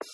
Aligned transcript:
Right, 0.00 0.06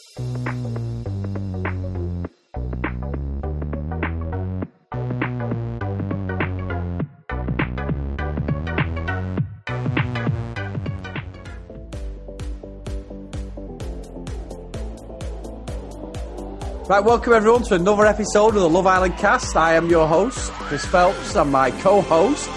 welcome 17.05 17.35
everyone 17.35 17.65
to 17.65 17.75
another 17.75 18.07
episode 18.07 18.49
of 18.49 18.55
the 18.55 18.69
Love 18.71 18.87
Island 18.87 19.19
cast. 19.19 19.55
I 19.55 19.75
am 19.75 19.91
your 19.91 20.09
host, 20.09 20.51
Chris 20.53 20.87
Phelps, 20.87 21.37
and 21.37 21.53
my 21.53 21.71
co 21.71 22.01
host 22.01 22.49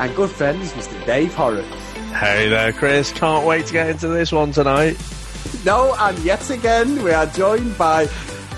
and 0.00 0.16
good 0.16 0.30
friend 0.30 0.60
is 0.60 0.72
Mr. 0.72 1.06
Dave 1.06 1.32
Horrocks. 1.34 1.68
Hey 2.18 2.48
there, 2.48 2.72
Chris. 2.72 3.12
Can't 3.12 3.46
wait 3.46 3.66
to 3.66 3.72
get 3.72 3.90
into 3.90 4.08
this 4.08 4.32
one 4.32 4.50
tonight. 4.50 4.96
No, 5.64 5.94
and 5.98 6.18
yet 6.18 6.50
again, 6.50 7.02
we 7.02 7.12
are 7.12 7.24
joined 7.24 7.78
by 7.78 8.04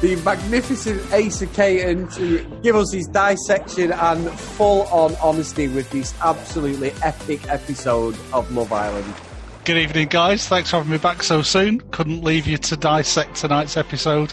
the 0.00 0.20
magnificent 0.24 1.00
Asa 1.12 1.46
Caton 1.46 2.08
to 2.08 2.44
give 2.64 2.74
us 2.74 2.92
his 2.92 3.06
dissection 3.06 3.92
and 3.92 4.28
full 4.28 4.82
on 4.88 5.14
honesty 5.22 5.68
with 5.68 5.88
this 5.90 6.12
absolutely 6.20 6.90
epic 7.04 7.48
episode 7.48 8.16
of 8.32 8.50
Love 8.50 8.72
Island. 8.72 9.14
Good 9.64 9.76
evening, 9.76 10.08
guys. 10.08 10.48
Thanks 10.48 10.70
for 10.70 10.78
having 10.78 10.90
me 10.90 10.98
back 10.98 11.22
so 11.22 11.42
soon. 11.42 11.80
Couldn't 11.92 12.24
leave 12.24 12.48
you 12.48 12.58
to 12.58 12.76
dissect 12.76 13.36
tonight's 13.36 13.76
episode. 13.76 14.32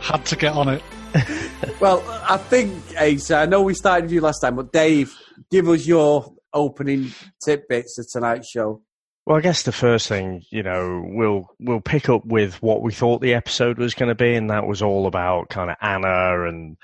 Had 0.00 0.26
to 0.26 0.36
get 0.36 0.54
on 0.54 0.68
it. 0.68 0.82
well, 1.80 2.02
I 2.28 2.38
think, 2.38 2.82
Asa, 3.00 3.36
I 3.36 3.46
know 3.46 3.62
we 3.62 3.74
started 3.74 4.06
with 4.06 4.12
you 4.12 4.20
last 4.20 4.40
time, 4.40 4.56
but 4.56 4.72
Dave, 4.72 5.14
give 5.48 5.68
us 5.68 5.86
your 5.86 6.34
opening 6.52 7.12
tidbits 7.44 7.98
of 7.98 8.10
tonight's 8.10 8.50
show. 8.50 8.82
Well, 9.30 9.38
I 9.38 9.42
guess 9.42 9.62
the 9.62 9.70
first 9.70 10.08
thing, 10.08 10.42
you 10.50 10.64
know, 10.64 11.04
we'll 11.06 11.54
we'll 11.60 11.80
pick 11.80 12.08
up 12.08 12.26
with 12.26 12.60
what 12.60 12.82
we 12.82 12.92
thought 12.92 13.20
the 13.20 13.34
episode 13.34 13.78
was 13.78 13.94
going 13.94 14.08
to 14.08 14.16
be, 14.16 14.34
and 14.34 14.50
that 14.50 14.66
was 14.66 14.82
all 14.82 15.06
about 15.06 15.50
kind 15.50 15.70
of 15.70 15.76
Anna 15.80 16.48
and 16.48 16.76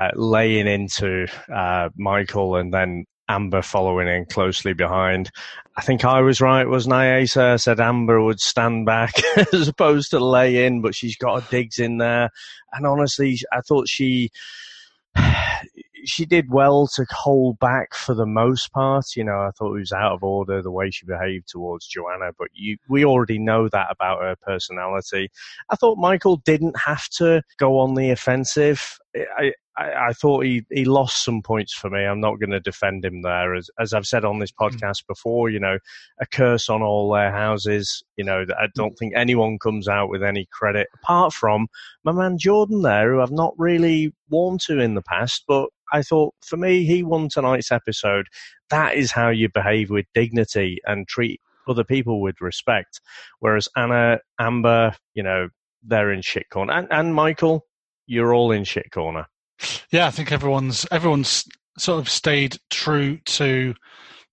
uh, 0.00 0.08
laying 0.14 0.66
into 0.66 1.26
uh, 1.54 1.90
Michael, 1.94 2.56
and 2.56 2.72
then 2.72 3.04
Amber 3.28 3.60
following 3.60 4.08
in 4.08 4.24
closely 4.24 4.72
behind. 4.72 5.30
I 5.76 5.82
think 5.82 6.06
I 6.06 6.22
was 6.22 6.40
right, 6.40 6.66
wasn't 6.66 6.94
I, 6.94 7.20
Asa? 7.20 7.42
I 7.42 7.56
said 7.56 7.80
Amber 7.80 8.18
would 8.18 8.40
stand 8.40 8.86
back 8.86 9.12
as 9.52 9.68
opposed 9.68 10.12
to 10.12 10.24
lay 10.24 10.64
in, 10.64 10.80
but 10.80 10.94
she's 10.94 11.18
got 11.18 11.42
her 11.42 11.48
digs 11.50 11.78
in 11.78 11.98
there. 11.98 12.30
And 12.72 12.86
honestly, 12.86 13.38
I 13.52 13.60
thought 13.60 13.90
she 13.90 14.30
she 16.04 16.24
did 16.26 16.50
well 16.50 16.86
to 16.94 17.06
hold 17.10 17.58
back 17.58 17.94
for 17.94 18.14
the 18.14 18.26
most 18.26 18.72
part. 18.72 19.04
You 19.16 19.24
know, 19.24 19.40
I 19.40 19.50
thought 19.50 19.74
it 19.74 19.80
was 19.80 19.92
out 19.92 20.12
of 20.12 20.22
order 20.22 20.62
the 20.62 20.70
way 20.70 20.90
she 20.90 21.06
behaved 21.06 21.48
towards 21.48 21.86
Joanna, 21.86 22.32
but 22.38 22.48
you, 22.52 22.76
we 22.88 23.04
already 23.04 23.38
know 23.38 23.68
that 23.68 23.88
about 23.90 24.22
her 24.22 24.36
personality. 24.42 25.30
I 25.70 25.76
thought 25.76 25.98
Michael 25.98 26.36
didn't 26.38 26.78
have 26.78 27.08
to 27.16 27.42
go 27.58 27.78
on 27.78 27.94
the 27.94 28.10
offensive. 28.10 28.98
I, 29.38 29.52
I, 29.76 30.08
I, 30.08 30.12
thought 30.12 30.44
he, 30.44 30.64
he 30.70 30.84
lost 30.84 31.24
some 31.24 31.42
points 31.42 31.72
for 31.72 31.90
me. 31.90 32.04
I'm 32.04 32.20
not 32.20 32.38
going 32.38 32.50
to 32.50 32.60
defend 32.60 33.04
him 33.04 33.22
there. 33.22 33.54
As, 33.54 33.68
as 33.78 33.92
I've 33.92 34.06
said 34.06 34.24
on 34.24 34.38
this 34.38 34.52
hmm. 34.56 34.64
podcast 34.64 35.02
mm. 35.02 35.06
before, 35.08 35.50
you 35.50 35.58
know, 35.58 35.78
a 36.20 36.26
curse 36.26 36.68
on 36.68 36.82
all 36.82 37.12
their 37.12 37.32
houses. 37.32 38.02
You 38.16 38.24
know, 38.24 38.44
I 38.58 38.66
don't 38.74 38.96
think 38.98 39.14
anyone 39.16 39.58
comes 39.58 39.88
out 39.88 40.08
with 40.08 40.22
any 40.22 40.46
credit 40.52 40.88
apart 40.94 41.32
from 41.32 41.66
my 42.04 42.12
man 42.12 42.38
Jordan 42.38 42.82
there, 42.82 43.12
who 43.12 43.20
I've 43.20 43.30
not 43.30 43.54
really 43.58 44.12
warmed 44.28 44.60
to 44.62 44.78
in 44.78 44.94
the 44.94 45.02
past. 45.02 45.44
But 45.48 45.70
I 45.92 46.02
thought 46.02 46.34
for 46.44 46.56
me, 46.56 46.84
he 46.84 47.02
won 47.02 47.28
tonight's 47.28 47.72
episode. 47.72 48.26
That 48.70 48.94
is 48.94 49.12
how 49.12 49.30
you 49.30 49.48
behave 49.48 49.90
with 49.90 50.06
dignity 50.14 50.78
and 50.86 51.06
treat 51.06 51.40
other 51.68 51.84
people 51.84 52.20
with 52.20 52.40
respect. 52.40 53.00
Whereas 53.40 53.68
Anna, 53.76 54.18
Amber, 54.38 54.94
you 55.14 55.22
know, 55.22 55.48
they're 55.82 56.12
in 56.12 56.22
shit 56.22 56.48
corner. 56.50 56.72
And, 56.72 56.88
and 56.90 57.14
Michael, 57.14 57.66
you're 58.06 58.34
all 58.34 58.50
in 58.50 58.64
shit 58.64 58.90
corner. 58.90 59.26
Yeah, 59.90 60.06
I 60.06 60.10
think 60.10 60.32
everyone's 60.32 60.86
everyone's 60.90 61.44
sort 61.78 62.00
of 62.00 62.08
stayed 62.08 62.56
true 62.70 63.18
to 63.24 63.74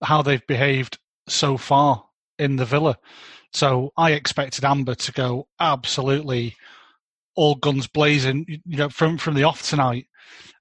how 0.04 0.22
they've 0.22 0.46
behaved 0.48 0.98
so 1.28 1.58
far 1.58 2.06
in 2.40 2.56
the 2.56 2.66
villa. 2.66 2.98
So 3.54 3.92
I 3.98 4.12
expected 4.12 4.66
Amber 4.66 4.96
to 4.96 5.12
go 5.12 5.48
absolutely 5.60 6.56
all 7.36 7.56
guns 7.56 7.88
blazing, 7.88 8.46
you 8.48 8.78
know, 8.78 8.90
from 8.90 9.18
from 9.18 9.36
the 9.36 9.44
off 9.44 9.68
tonight, 9.68 10.08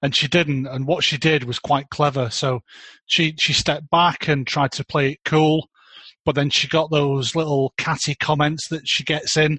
and 0.02 0.14
she 0.14 0.28
didn't. 0.28 0.66
And 0.66 0.86
what 0.86 1.04
she 1.04 1.18
did 1.18 1.44
was 1.44 1.58
quite 1.58 1.90
clever. 1.90 2.30
So 2.30 2.60
she 3.06 3.34
she 3.38 3.52
stepped 3.52 3.90
back 3.90 4.28
and 4.28 4.46
tried 4.46 4.72
to 4.72 4.84
play 4.84 5.12
it 5.12 5.18
cool, 5.24 5.68
but 6.24 6.34
then 6.34 6.50
she 6.50 6.68
got 6.68 6.90
those 6.90 7.34
little 7.34 7.72
catty 7.76 8.14
comments 8.14 8.68
that 8.68 8.82
she 8.86 9.04
gets 9.04 9.36
in, 9.36 9.58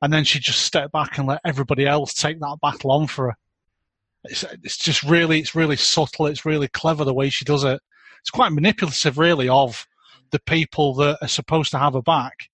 and 0.00 0.12
then 0.12 0.24
she 0.24 0.38
just 0.38 0.62
stepped 0.62 0.92
back 0.92 1.18
and 1.18 1.26
let 1.26 1.40
everybody 1.44 1.86
else 1.86 2.12
take 2.14 2.40
that 2.40 2.58
battle 2.60 2.92
on 2.92 3.06
for 3.06 3.28
her. 3.28 3.36
It's, 4.24 4.44
it's 4.62 4.78
just 4.78 5.02
really, 5.02 5.40
it's 5.40 5.54
really 5.54 5.76
subtle. 5.76 6.26
It's 6.26 6.46
really 6.46 6.68
clever 6.68 7.04
the 7.04 7.14
way 7.14 7.28
she 7.28 7.44
does 7.44 7.64
it. 7.64 7.80
It's 8.20 8.30
quite 8.30 8.52
manipulative, 8.52 9.18
really, 9.18 9.48
of 9.48 9.84
the 10.30 10.40
people 10.40 10.94
that 10.94 11.18
are 11.20 11.28
supposed 11.28 11.72
to 11.72 11.78
have 11.78 11.94
her 11.94 12.02
back. 12.02 12.48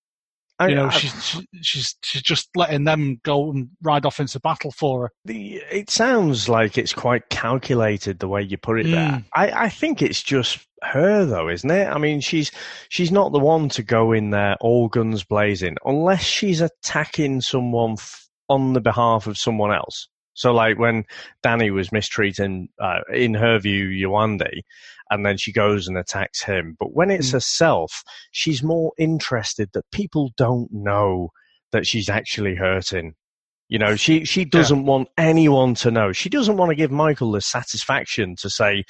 I, 0.59 0.69
you 0.69 0.75
know, 0.75 0.91
she's 0.91 1.41
she's 1.63 1.95
she's 2.03 2.23
just 2.23 2.49
letting 2.57 2.85
them 2.85 3.21
go 3.23 3.51
and 3.51 3.69
ride 3.83 4.05
off 4.05 4.19
into 4.19 4.41
battle 4.41 4.73
for 4.73 5.03
her. 5.03 5.11
The, 5.25 5.63
it 5.71 5.89
sounds 5.89 6.49
like 6.49 6.77
it's 6.77 6.93
quite 6.93 7.29
calculated 7.29 8.19
the 8.19 8.29
way 8.29 8.43
you 8.43 8.59
put 8.59 8.81
it 8.81 8.87
mm. 8.87 8.93
there. 8.93 9.25
I, 9.35 9.67
I 9.67 9.69
think 9.69 10.03
it's 10.03 10.23
just 10.23 10.67
her 10.83 11.25
though, 11.25 11.49
isn't 11.49 11.71
it? 11.71 11.87
I 11.87 11.99
mean, 11.99 12.21
she's 12.21 12.51
she's 12.89 13.13
not 13.13 13.33
the 13.33 13.39
one 13.39 13.69
to 13.71 13.83
go 13.83 14.13
in 14.13 14.31
there 14.31 14.57
all 14.61 14.89
guns 14.89 15.23
blazing 15.23 15.77
unless 15.85 16.25
she's 16.25 16.61
attacking 16.61 17.41
someone 17.41 17.93
f- 17.93 18.29
on 18.49 18.73
the 18.73 18.81
behalf 18.81 19.29
of 19.29 19.39
someone 19.39 19.73
else. 19.73 20.09
So 20.35 20.53
like 20.53 20.79
when 20.79 21.05
Danny 21.43 21.73
was 21.73 21.91
mistreating, 21.91 22.69
uh, 22.81 23.01
in 23.13 23.35
her 23.35 23.59
view, 23.59 23.87
Yewande, 23.87 24.63
and 25.11 25.25
then 25.25 25.37
she 25.37 25.53
goes 25.53 25.89
and 25.89 25.97
attacks 25.97 26.43
him. 26.43 26.77
But 26.79 26.95
when 26.95 27.11
it's 27.11 27.31
mm. 27.31 27.35
herself, 27.35 28.03
she's 28.31 28.63
more 28.63 28.93
interested 28.99 29.71
that 29.75 29.91
people 29.93 30.33
don't 30.37 30.69
know 30.73 31.31
that 31.73 31.87
she's 31.87 32.09
actually 32.09 32.55
hurting. 32.55 33.15
You 33.69 33.79
know, 33.79 33.97
she, 33.97 34.25
she 34.25 34.47
doesn't 34.47 34.79
yeah. 34.79 34.85
want 34.85 35.09
anyone 35.19 35.75
to 35.77 35.91
know. 35.91 36.13
She 36.13 36.31
doesn't 36.31 36.57
want 36.57 36.71
to 36.71 36.75
give 36.75 36.91
Michael 36.91 37.33
the 37.33 37.43
satisfaction 37.43 38.35
to 38.37 38.49
say, 38.49 38.85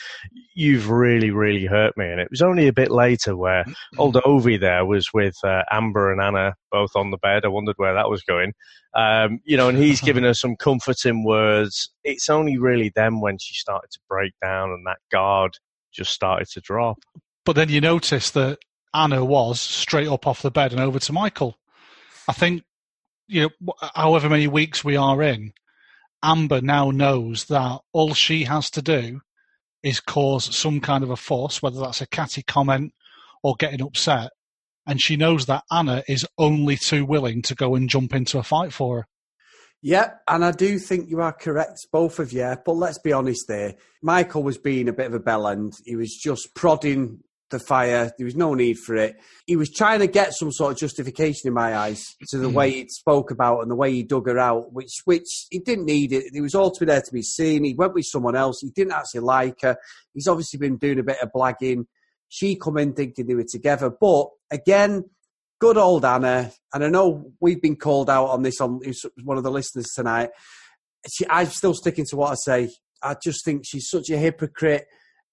you've 0.55 0.89
really, 0.89 1.31
really 1.33 1.67
hurt 1.67 1.97
me. 1.97 2.07
And 2.07 2.21
it 2.21 2.29
was 2.31 2.43
only 2.43 2.69
a 2.69 2.73
bit 2.73 2.93
later 2.93 3.37
where 3.37 3.65
old 3.99 4.17
Ovie 4.25 4.57
there 4.57 4.87
was 4.87 5.09
with 5.13 5.35
uh, 5.43 5.63
Amber 5.73 6.13
and 6.13 6.23
Anna 6.23 6.55
both 6.71 6.91
on 6.95 7.11
the 7.11 7.19
bed. 7.19 7.45
I 7.45 7.49
wondered 7.49 7.75
where 7.77 7.95
that 7.95 8.09
was 8.09 8.23
going. 8.23 8.53
Um, 8.95 9.41
you 9.45 9.57
know, 9.57 9.69
and 9.69 9.77
he's 9.77 10.01
giving 10.01 10.23
her 10.25 10.35
some 10.35 10.55
comforting 10.55 11.25
words. 11.25 11.93
It's 12.05 12.29
only 12.29 12.57
really 12.57 12.93
then 12.95 13.21
when 13.21 13.39
she 13.41 13.55
started 13.55 13.91
to 13.91 14.01
break 14.09 14.33
down 14.41 14.71
and 14.71 14.87
that 14.87 14.99
guard 15.11 15.59
just 15.93 16.13
started 16.13 16.49
to 16.51 16.61
drop. 16.61 16.99
But 17.45 17.57
then 17.57 17.69
you 17.69 17.81
notice 17.81 18.31
that 18.33 18.59
Anna 18.95 19.25
was 19.25 19.61
straight 19.61 20.09
up 20.09 20.27
off 20.27 20.43
the 20.43 20.51
bed 20.51 20.73
and 20.73 20.81
over 20.81 20.99
to 20.99 21.13
Michael. 21.13 21.57
I 22.29 22.33
think 22.33 22.63
you 23.27 23.51
know, 23.61 23.75
however 23.95 24.29
many 24.29 24.49
weeks 24.49 24.85
we 24.85 24.97
are 24.97 25.23
in, 25.23 25.53
Amber 26.23 26.61
now 26.61 26.91
knows 26.91 27.45
that 27.45 27.81
all 27.93 28.15
she 28.15 28.45
has 28.45 28.71
to 28.71 28.83
do 28.83 29.21
is 29.83 30.01
cause 30.01 30.55
some 30.57 30.81
kind 30.81 31.05
of 31.05 31.11
a 31.11 31.17
fuss, 31.17 31.63
whether 31.63 31.79
that's 31.79 32.01
a 32.01 32.07
catty 32.07 32.43
comment 32.43 32.93
or 33.43 33.55
getting 33.57 33.83
upset. 33.83 34.31
And 34.87 35.01
she 35.01 35.17
knows 35.17 35.47
that 35.47 35.65
Anna 35.71 36.03
is 36.09 36.27
only 36.39 36.77
too 36.77 37.05
willing 37.05 37.43
to 37.43 37.55
go 37.55 37.75
and 37.75 37.89
jump 37.89 38.15
into 38.15 38.39
a 38.39 38.43
fight 38.43 38.73
for 38.73 39.01
her. 39.01 39.07
Yeah, 39.81 40.15
and 40.27 40.45
I 40.45 40.51
do 40.51 40.79
think 40.79 41.09
you 41.09 41.21
are 41.21 41.33
correct, 41.33 41.87
both 41.93 42.19
of 42.19 42.33
you. 42.33 42.57
But 42.65 42.73
let's 42.73 42.99
be 42.99 43.13
honest 43.13 43.47
there. 43.47 43.75
Michael 44.03 44.43
was 44.43 44.59
being 44.59 44.89
a 44.89 44.93
bit 44.93 45.07
of 45.07 45.15
a 45.15 45.21
bell 45.21 45.43
bellend. 45.43 45.75
He 45.85 45.95
was 45.95 46.17
just 46.17 46.55
prodding 46.55 47.21
the 47.51 47.59
fire. 47.59 48.13
There 48.19 48.25
was 48.25 48.37
no 48.37 48.55
need 48.55 48.79
for 48.79 48.97
it. 48.97 49.17
He 49.47 49.57
was 49.57 49.71
trying 49.71 50.01
to 50.01 50.07
get 50.07 50.35
some 50.35 50.53
sort 50.53 50.73
of 50.73 50.79
justification 50.79 51.49
in 51.49 51.55
my 51.55 51.77
eyes 51.77 52.05
to 52.29 52.39
the 52.39 52.49
way 52.49 52.71
mm. 52.71 52.75
he 52.75 52.89
spoke 52.89 53.31
about 53.31 53.61
and 53.61 53.71
the 53.71 53.77
way 53.77 53.93
he 53.93 54.03
dug 54.03 54.27
her 54.27 54.39
out, 54.39 54.73
which 54.73 55.03
which 55.05 55.47
he 55.51 55.61
didn't 55.61 55.87
need 55.87 56.13
it. 56.13 56.25
It 56.35 56.41
was 56.41 56.55
all 56.55 56.71
to 56.73 56.81
be 56.81 56.87
there 56.87 57.01
to 57.01 57.13
be 57.13 57.23
seen. 57.23 57.65
He 57.65 57.75
went 57.75 57.95
with 57.95 58.07
someone 58.07 58.37
else. 58.37 58.61
He 58.61 58.71
didn't 58.71 58.93
actually 58.93 59.21
like 59.21 59.61
her. 59.63 59.77
He's 60.13 60.29
obviously 60.29 60.59
been 60.59 60.77
doing 60.77 60.99
a 60.99 61.05
bit 61.05 61.23
of 61.23 61.31
blagging. 61.35 61.87
She 62.29 62.57
come 62.57 62.77
in 62.77 62.93
thinking 62.93 63.27
they 63.27 63.35
were 63.35 63.45
together, 63.45 63.91
but 63.91 64.29
again, 64.51 65.05
good 65.59 65.77
old 65.77 66.05
Anna. 66.05 66.51
And 66.73 66.85
I 66.85 66.89
know 66.89 67.33
we've 67.41 67.61
been 67.61 67.77
called 67.77 68.11
out 68.11 68.27
on 68.27 68.43
this 68.43 68.61
on 68.61 68.81
one 69.25 69.39
of 69.39 69.45
the 69.45 69.51
listeners 69.51 69.89
tonight. 69.95 70.31
She, 71.13 71.27
I'm 71.29 71.47
still 71.47 71.75
sticking 71.75 72.07
to 72.11 72.17
what 72.17 72.33
I 72.33 72.35
say. 72.35 72.71
I 73.03 73.17
just 73.23 73.45
think 73.45 73.63
she's 73.65 73.89
such 73.89 74.11
a 74.11 74.17
hypocrite 74.17 74.87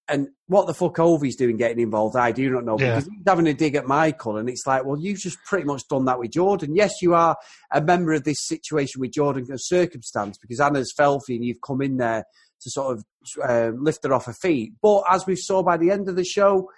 and 0.07 0.29
what 0.47 0.67
the 0.67 0.73
fuck 0.73 0.99
Ovie's 0.99 1.35
doing 1.35 1.57
getting 1.57 1.79
involved, 1.79 2.15
I 2.15 2.31
do 2.31 2.49
not 2.49 2.63
know. 2.63 2.77
Yeah. 2.79 2.95
Because 2.95 3.05
he's 3.05 3.23
having 3.25 3.47
a 3.47 3.53
dig 3.53 3.75
at 3.75 3.87
Michael, 3.87 4.37
and 4.37 4.47
it's 4.47 4.65
like, 4.67 4.85
well, 4.85 4.99
you've 4.99 5.19
just 5.19 5.37
pretty 5.45 5.65
much 5.65 5.81
done 5.89 6.05
that 6.05 6.19
with 6.19 6.31
Jordan. 6.31 6.75
Yes, 6.75 7.01
you 7.01 7.15
are 7.15 7.35
a 7.71 7.81
member 7.81 8.13
of 8.13 8.23
this 8.23 8.37
situation 8.45 9.01
with 9.01 9.13
Jordan 9.13 9.47
a 9.51 9.57
circumstance 9.57 10.37
because 10.37 10.59
Anna's 10.59 10.93
filthy 10.95 11.35
and 11.35 11.43
you've 11.43 11.61
come 11.65 11.81
in 11.81 11.97
there 11.97 12.23
to 12.61 12.69
sort 12.69 12.97
of 12.97 13.05
uh, 13.43 13.71
lift 13.75 14.03
her 14.03 14.13
off 14.13 14.25
her 14.25 14.33
feet. 14.33 14.73
But 14.81 15.03
as 15.09 15.25
we 15.25 15.35
saw 15.35 15.63
by 15.63 15.77
the 15.77 15.91
end 15.91 16.07
of 16.07 16.15
the 16.15 16.23
show, 16.23 16.69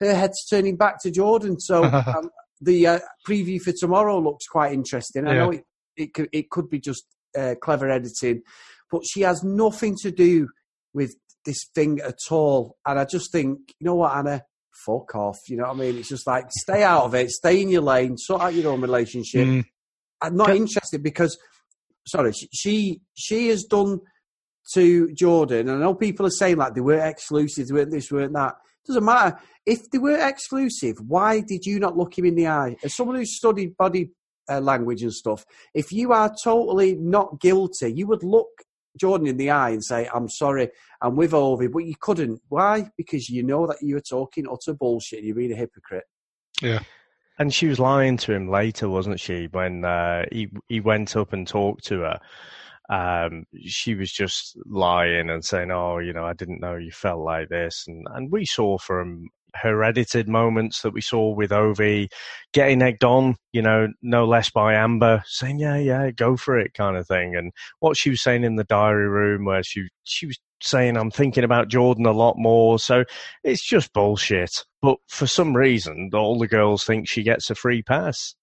her 0.00 0.14
head's 0.14 0.46
turning 0.48 0.76
back 0.76 1.02
to 1.02 1.10
Jordan. 1.10 1.58
So 1.58 1.82
um, 1.84 2.30
the 2.60 2.86
uh, 2.86 2.98
preview 3.26 3.60
for 3.60 3.72
tomorrow 3.72 4.18
looks 4.18 4.46
quite 4.46 4.72
interesting. 4.72 5.26
I 5.26 5.34
know 5.34 5.50
it, 5.50 5.64
it 5.96 6.14
could, 6.14 6.28
it 6.32 6.50
could 6.50 6.68
be 6.70 6.80
just 6.80 7.04
uh, 7.36 7.54
clever 7.60 7.90
editing, 7.90 8.42
but 8.90 9.02
she 9.06 9.22
has 9.22 9.42
nothing 9.42 9.96
to 10.02 10.10
do 10.10 10.48
with 10.94 11.14
this 11.44 11.66
thing 11.74 12.00
at 12.00 12.18
all. 12.30 12.76
And 12.86 12.98
I 12.98 13.04
just 13.04 13.32
think, 13.32 13.58
you 13.78 13.84
know 13.86 13.96
what, 13.96 14.16
Anna, 14.16 14.42
fuck 14.72 15.14
off. 15.14 15.38
You 15.48 15.58
know 15.58 15.64
what 15.64 15.76
I 15.76 15.80
mean? 15.80 15.98
It's 15.98 16.08
just 16.08 16.26
like 16.26 16.46
stay 16.50 16.82
out 16.82 17.04
of 17.04 17.14
it, 17.14 17.30
stay 17.30 17.62
in 17.62 17.68
your 17.68 17.82
lane, 17.82 18.16
sort 18.16 18.42
out 18.42 18.54
your 18.54 18.72
own 18.72 18.80
relationship. 18.80 19.46
Mm. 19.46 19.64
I'm 20.20 20.36
not 20.36 20.50
interested 20.50 21.02
because, 21.02 21.38
sorry, 22.06 22.32
she 22.32 23.00
she 23.14 23.48
has 23.48 23.64
done 23.64 24.00
to 24.74 25.12
Jordan. 25.12 25.68
And 25.68 25.78
I 25.78 25.80
know 25.80 25.94
people 25.94 26.26
are 26.26 26.30
saying 26.30 26.56
like 26.56 26.74
they 26.74 26.80
weren't 26.80 27.10
exclusive, 27.10 27.68
they 27.68 27.74
weren't 27.74 27.90
this, 27.90 28.10
weren't 28.10 28.32
that. 28.32 28.54
Doesn't 28.86 29.04
matter 29.04 29.38
if 29.64 29.90
they 29.90 29.98
were 29.98 30.16
exclusive. 30.16 30.98
Why 31.00 31.40
did 31.40 31.66
you 31.66 31.78
not 31.80 31.96
look 31.96 32.16
him 32.16 32.24
in 32.24 32.34
the 32.34 32.48
eye? 32.48 32.76
As 32.82 32.94
someone 32.94 33.16
who's 33.16 33.36
studied 33.36 33.76
body 33.76 34.10
uh, 34.48 34.60
language 34.60 35.02
and 35.02 35.12
stuff, 35.12 35.44
if 35.74 35.92
you 35.92 36.12
are 36.12 36.32
totally 36.42 36.94
not 36.96 37.40
guilty, 37.40 37.92
you 37.92 38.06
would 38.06 38.22
look 38.22 38.48
Jordan 38.96 39.26
in 39.26 39.36
the 39.36 39.50
eye 39.50 39.70
and 39.70 39.84
say, 39.84 40.08
"I'm 40.12 40.28
sorry, 40.28 40.70
I'm 41.00 41.16
with 41.16 41.34
Ovie," 41.34 41.66
but 41.66 41.80
you 41.80 41.94
couldn't. 42.00 42.40
Why? 42.48 42.90
Because 42.96 43.28
you 43.28 43.42
know 43.42 43.66
that 43.66 43.82
you 43.82 43.94
were 43.94 44.00
talking 44.00 44.46
utter 44.50 44.74
bullshit. 44.74 45.24
You're 45.24 45.34
being 45.34 45.52
a 45.52 45.56
hypocrite. 45.56 46.04
Yeah. 46.62 46.80
And 47.38 47.52
she 47.52 47.66
was 47.66 47.78
lying 47.78 48.16
to 48.18 48.32
him 48.32 48.48
later, 48.48 48.88
wasn't 48.88 49.20
she? 49.20 49.48
When 49.50 49.84
uh, 49.84 50.24
he 50.32 50.48
he 50.68 50.80
went 50.80 51.16
up 51.16 51.32
and 51.32 51.46
talked 51.46 51.84
to 51.86 52.00
her, 52.00 52.20
um, 52.88 53.44
she 53.64 53.94
was 53.94 54.12
just 54.12 54.56
lying 54.66 55.30
and 55.30 55.44
saying, 55.44 55.70
"Oh, 55.70 55.98
you 55.98 56.12
know, 56.12 56.24
I 56.24 56.34
didn't 56.34 56.60
know 56.60 56.76
you 56.76 56.92
felt 56.92 57.20
like 57.20 57.48
this," 57.48 57.84
and 57.86 58.06
and 58.14 58.30
we 58.30 58.44
saw 58.44 58.78
from 58.78 59.28
her 59.62 59.82
edited 59.82 60.28
moments 60.28 60.82
that 60.82 60.92
we 60.92 61.00
saw 61.00 61.30
with 61.30 61.50
Ovie 61.50 62.08
getting 62.52 62.82
egged 62.82 63.04
on, 63.04 63.36
you 63.52 63.62
know, 63.62 63.88
no 64.02 64.26
less 64.26 64.50
by 64.50 64.74
Amber, 64.74 65.22
saying, 65.26 65.58
"Yeah, 65.58 65.76
yeah, 65.78 66.10
go 66.10 66.36
for 66.36 66.58
it," 66.58 66.74
kind 66.74 66.96
of 66.96 67.06
thing, 67.06 67.34
and 67.36 67.52
what 67.80 67.96
she 67.96 68.10
was 68.10 68.22
saying 68.22 68.44
in 68.44 68.56
the 68.56 68.64
diary 68.64 69.08
room, 69.08 69.44
where 69.44 69.62
she 69.62 69.88
she 70.04 70.26
was 70.26 70.38
saying, 70.62 70.96
"I'm 70.96 71.10
thinking 71.10 71.44
about 71.44 71.68
Jordan 71.68 72.06
a 72.06 72.12
lot 72.12 72.34
more," 72.36 72.78
so 72.78 73.04
it's 73.42 73.66
just 73.66 73.92
bullshit. 73.92 74.64
But 74.80 74.98
for 75.08 75.26
some 75.26 75.56
reason, 75.56 76.10
all 76.14 76.38
the 76.38 76.46
girls 76.48 76.84
think 76.84 77.08
she 77.08 77.22
gets 77.22 77.50
a 77.50 77.54
free 77.54 77.82
pass. 77.82 78.34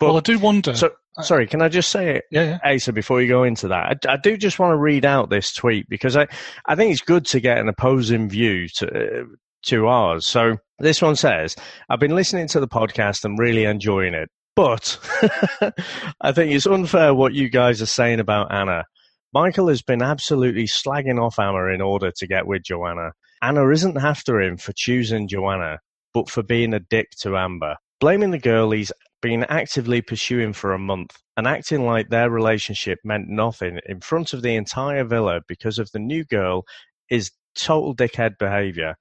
But, 0.00 0.06
well, 0.06 0.16
I 0.16 0.20
do 0.20 0.38
wonder. 0.38 0.74
So, 0.74 0.90
sorry, 1.20 1.46
can 1.46 1.60
I 1.60 1.68
just 1.68 1.90
say 1.90 2.16
it, 2.16 2.24
yeah, 2.30 2.58
yeah. 2.64 2.74
Asa, 2.74 2.92
before 2.92 3.20
you 3.20 3.28
go 3.28 3.44
into 3.44 3.68
that? 3.68 4.06
I, 4.08 4.12
I, 4.14 4.16
do 4.16 4.36
just 4.36 4.58
want 4.58 4.72
to 4.72 4.78
read 4.78 5.04
out 5.04 5.28
this 5.28 5.52
tweet 5.52 5.88
because 5.88 6.16
I, 6.16 6.26
I 6.66 6.74
think 6.74 6.92
it's 6.92 7.02
good 7.02 7.26
to 7.26 7.40
get 7.40 7.58
an 7.58 7.68
opposing 7.68 8.28
view 8.28 8.68
to 8.76 9.26
to 9.64 9.86
ours. 9.86 10.26
So 10.26 10.56
this 10.78 11.02
one 11.02 11.16
says, 11.16 11.54
I've 11.88 12.00
been 12.00 12.14
listening 12.14 12.48
to 12.48 12.60
the 12.60 12.68
podcast 12.68 13.24
and 13.24 13.38
really 13.38 13.64
enjoying 13.64 14.14
it, 14.14 14.30
but 14.56 14.98
I 16.20 16.32
think 16.32 16.52
it's 16.52 16.66
unfair 16.66 17.14
what 17.14 17.34
you 17.34 17.48
guys 17.48 17.80
are 17.82 17.86
saying 17.86 18.20
about 18.20 18.52
Anna. 18.52 18.84
Michael 19.32 19.68
has 19.68 19.82
been 19.82 20.02
absolutely 20.02 20.64
slagging 20.64 21.20
off 21.20 21.38
Anna 21.38 21.66
in 21.72 21.80
order 21.80 22.10
to 22.16 22.26
get 22.26 22.46
with 22.46 22.62
Joanna. 22.64 23.12
Anna 23.40 23.68
isn't 23.68 23.96
after 23.96 24.40
him 24.40 24.56
for 24.56 24.72
choosing 24.76 25.28
Joanna, 25.28 25.78
but 26.12 26.28
for 26.28 26.42
being 26.42 26.74
a 26.74 26.80
dick 26.80 27.10
to 27.20 27.36
Amber. 27.36 27.76
Blaming 28.00 28.30
the 28.30 28.38
girl 28.38 28.70
he's 28.72 28.92
been 29.22 29.44
actively 29.44 30.02
pursuing 30.02 30.52
for 30.52 30.74
a 30.74 30.78
month 30.78 31.16
and 31.36 31.46
acting 31.46 31.86
like 31.86 32.10
their 32.10 32.28
relationship 32.28 32.98
meant 33.04 33.28
nothing 33.28 33.80
in 33.86 34.00
front 34.00 34.34
of 34.34 34.42
the 34.42 34.54
entire 34.54 35.04
villa 35.04 35.40
because 35.48 35.78
of 35.78 35.90
the 35.92 35.98
new 35.98 36.24
girl 36.24 36.64
is 37.08 37.30
total 37.54 37.94
dickhead 37.94 38.36
behaviour. 38.38 38.96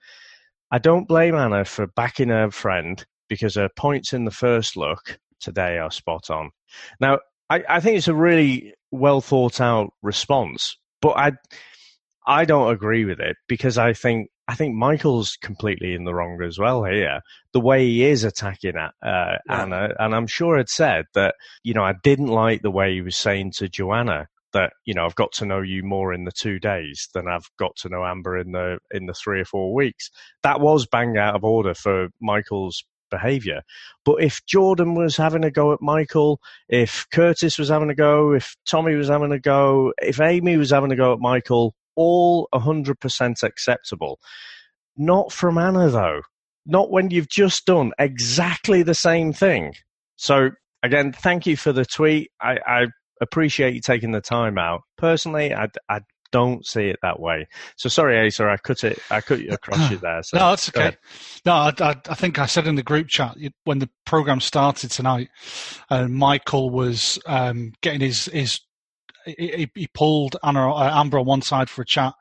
I 0.71 0.77
don't 0.77 1.07
blame 1.07 1.35
Anna 1.35 1.65
for 1.65 1.87
backing 1.87 2.29
her 2.29 2.51
friend 2.51 3.03
because 3.27 3.55
her 3.55 3.69
points 3.75 4.13
in 4.13 4.23
the 4.23 4.31
first 4.31 4.77
look 4.77 5.19
today 5.41 5.77
are 5.77 5.91
spot 5.91 6.29
on. 6.29 6.51
Now, 7.01 7.19
I, 7.49 7.63
I 7.67 7.79
think 7.81 7.97
it's 7.97 8.07
a 8.07 8.15
really 8.15 8.73
well 8.91 9.19
thought 9.19 9.59
out 9.59 9.91
response, 10.01 10.77
but 11.01 11.17
I 11.17 11.33
I 12.25 12.45
don't 12.45 12.71
agree 12.71 13.03
with 13.05 13.19
it 13.19 13.35
because 13.47 13.77
I 13.77 13.93
think 13.93 14.29
I 14.51 14.55
think 14.55 14.75
Michael's 14.75 15.37
completely 15.41 15.93
in 15.93 16.03
the 16.03 16.13
wrong 16.13 16.41
as 16.43 16.59
well 16.59 16.83
here. 16.83 17.21
The 17.53 17.61
way 17.61 17.85
he 17.85 18.03
is 18.03 18.25
attacking 18.25 18.75
uh, 18.75 18.89
yeah. 19.01 19.37
Anna, 19.47 19.93
and 19.97 20.13
I'm 20.13 20.27
sure 20.27 20.57
had 20.57 20.67
said 20.67 21.05
that 21.13 21.35
you 21.63 21.73
know 21.73 21.83
I 21.83 21.93
didn't 22.03 22.27
like 22.27 22.61
the 22.61 22.69
way 22.69 22.93
he 22.93 23.01
was 23.01 23.15
saying 23.15 23.53
to 23.59 23.69
Joanna 23.69 24.27
that 24.51 24.73
you 24.83 24.93
know 24.93 25.05
I've 25.05 25.15
got 25.15 25.31
to 25.35 25.45
know 25.45 25.61
you 25.61 25.83
more 25.83 26.13
in 26.13 26.25
the 26.25 26.33
two 26.37 26.59
days 26.59 27.07
than 27.13 27.29
I've 27.29 27.49
got 27.57 27.77
to 27.77 27.89
know 27.89 28.03
Amber 28.03 28.37
in 28.37 28.51
the 28.51 28.79
in 28.91 29.05
the 29.05 29.13
three 29.13 29.39
or 29.39 29.45
four 29.45 29.73
weeks. 29.73 30.09
That 30.43 30.59
was 30.59 30.85
bang 30.85 31.17
out 31.17 31.35
of 31.35 31.45
order 31.45 31.73
for 31.73 32.09
Michael's 32.19 32.83
behavior. 33.09 33.61
But 34.03 34.21
if 34.21 34.45
Jordan 34.47 34.95
was 34.95 35.15
having 35.15 35.45
a 35.45 35.51
go 35.51 35.71
at 35.71 35.81
Michael, 35.81 36.41
if 36.67 37.05
Curtis 37.13 37.57
was 37.57 37.69
having 37.69 37.89
a 37.89 37.95
go, 37.95 38.33
if 38.33 38.57
Tommy 38.69 38.95
was 38.95 39.07
having 39.07 39.31
a 39.31 39.39
go, 39.39 39.93
if 40.01 40.19
Amy 40.19 40.57
was 40.57 40.71
having 40.71 40.91
a 40.91 40.97
go 40.97 41.13
at 41.13 41.19
Michael, 41.19 41.73
all 41.95 42.47
100% 42.53 43.43
acceptable. 43.43 44.19
Not 44.97 45.31
from 45.31 45.57
Anna 45.57 45.89
though. 45.89 46.21
Not 46.65 46.91
when 46.91 47.09
you've 47.09 47.29
just 47.29 47.65
done 47.65 47.91
exactly 47.97 48.83
the 48.83 48.93
same 48.93 49.33
thing. 49.33 49.73
So 50.15 50.51
again, 50.83 51.11
thank 51.11 51.45
you 51.45 51.57
for 51.57 51.73
the 51.73 51.85
tweet. 51.85 52.29
I, 52.41 52.57
I 52.67 52.85
appreciate 53.19 53.73
you 53.73 53.81
taking 53.81 54.11
the 54.11 54.21
time 54.21 54.57
out. 54.57 54.81
Personally, 54.97 55.53
I, 55.53 55.67
I 55.89 56.01
don't 56.31 56.65
see 56.65 56.87
it 56.87 56.99
that 57.01 57.19
way. 57.19 57.47
So 57.75 57.89
sorry, 57.89 58.25
Asa, 58.25 58.45
I 58.47 58.57
cut 58.57 58.83
it. 58.83 58.99
I 59.09 59.21
cut 59.21 59.41
you 59.41 59.51
across 59.51 59.91
you 59.91 59.97
there. 59.97 60.23
So 60.23 60.37
no, 60.39 60.49
that's 60.49 60.69
okay. 60.69 60.97
No, 61.45 61.53
I, 61.53 61.73
I, 61.79 61.95
I, 62.09 62.15
think 62.15 62.39
I 62.39 62.45
said 62.45 62.67
in 62.67 62.75
the 62.75 62.83
group 62.83 63.07
chat 63.07 63.37
when 63.65 63.79
the 63.79 63.89
program 64.05 64.39
started 64.39 64.91
tonight, 64.91 65.29
and 65.89 66.05
uh, 66.05 66.07
Michael 66.07 66.69
was 66.69 67.19
um, 67.25 67.73
getting 67.81 68.01
his 68.01 68.25
his. 68.25 68.59
He, 69.25 69.69
he 69.75 69.87
pulled 69.93 70.37
Anna, 70.43 70.73
uh, 70.73 70.99
Amber 70.99 71.19
on 71.19 71.25
one 71.25 71.41
side 71.41 71.69
for 71.69 71.81
a 71.81 71.85
chat, 71.85 72.13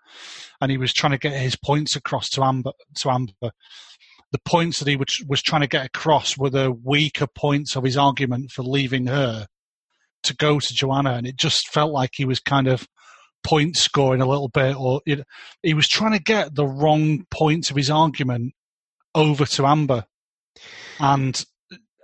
and 0.60 0.70
he 0.70 0.78
was 0.78 0.92
trying 0.92 1.12
to 1.12 1.18
get 1.18 1.32
his 1.32 1.56
points 1.56 1.96
across 1.96 2.28
to 2.30 2.44
Amber. 2.44 2.72
To 2.98 3.10
Amber, 3.10 3.52
the 4.32 4.40
points 4.44 4.78
that 4.78 4.88
he 4.88 4.96
was, 4.96 5.22
was 5.26 5.42
trying 5.42 5.62
to 5.62 5.66
get 5.66 5.86
across 5.86 6.36
were 6.36 6.50
the 6.50 6.70
weaker 6.70 7.26
points 7.26 7.76
of 7.76 7.84
his 7.84 7.96
argument 7.96 8.50
for 8.50 8.62
leaving 8.62 9.06
her 9.06 9.46
to 10.22 10.36
go 10.36 10.60
to 10.60 10.74
Joanna, 10.74 11.14
and 11.14 11.26
it 11.26 11.36
just 11.36 11.68
felt 11.68 11.92
like 11.92 12.10
he 12.14 12.24
was 12.24 12.40
kind 12.40 12.68
of 12.68 12.86
point 13.42 13.76
scoring 13.76 14.20
a 14.20 14.28
little 14.28 14.48
bit, 14.48 14.76
or 14.76 15.00
it, 15.06 15.24
he 15.62 15.74
was 15.74 15.88
trying 15.88 16.12
to 16.12 16.22
get 16.22 16.54
the 16.54 16.66
wrong 16.66 17.24
points 17.30 17.70
of 17.70 17.76
his 17.76 17.90
argument 17.90 18.54
over 19.14 19.46
to 19.46 19.66
Amber, 19.66 20.04
and 20.98 21.44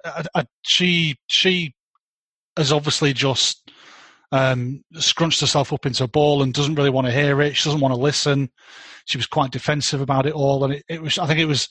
uh, 0.04 0.24
uh, 0.34 0.44
she 0.62 1.16
she 1.28 1.74
has 2.56 2.72
obviously 2.72 3.12
just 3.12 3.70
um, 4.32 4.82
scrunched 4.94 5.40
herself 5.40 5.72
up 5.72 5.86
into 5.86 6.04
a 6.04 6.08
ball 6.08 6.42
and 6.42 6.52
doesn't 6.52 6.74
really 6.74 6.90
want 6.90 7.06
to 7.06 7.12
hear 7.12 7.40
it. 7.42 7.56
She 7.56 7.68
doesn't 7.68 7.80
want 7.80 7.94
to 7.94 8.00
listen. 8.00 8.50
She 9.06 9.18
was 9.18 9.26
quite 9.26 9.52
defensive 9.52 10.00
about 10.00 10.26
it 10.26 10.34
all, 10.34 10.64
and 10.64 10.74
it, 10.74 10.84
it 10.88 11.02
was. 11.02 11.18
I 11.18 11.26
think 11.26 11.40
it 11.40 11.46
was. 11.46 11.68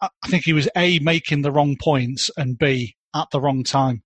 I 0.00 0.28
think 0.28 0.44
he 0.44 0.52
was 0.52 0.68
a 0.76 0.98
making 0.98 1.42
the 1.42 1.52
wrong 1.52 1.76
points 1.80 2.30
and 2.36 2.58
b 2.58 2.94
at 3.14 3.28
the 3.30 3.40
wrong 3.40 3.64
time. 3.64 4.02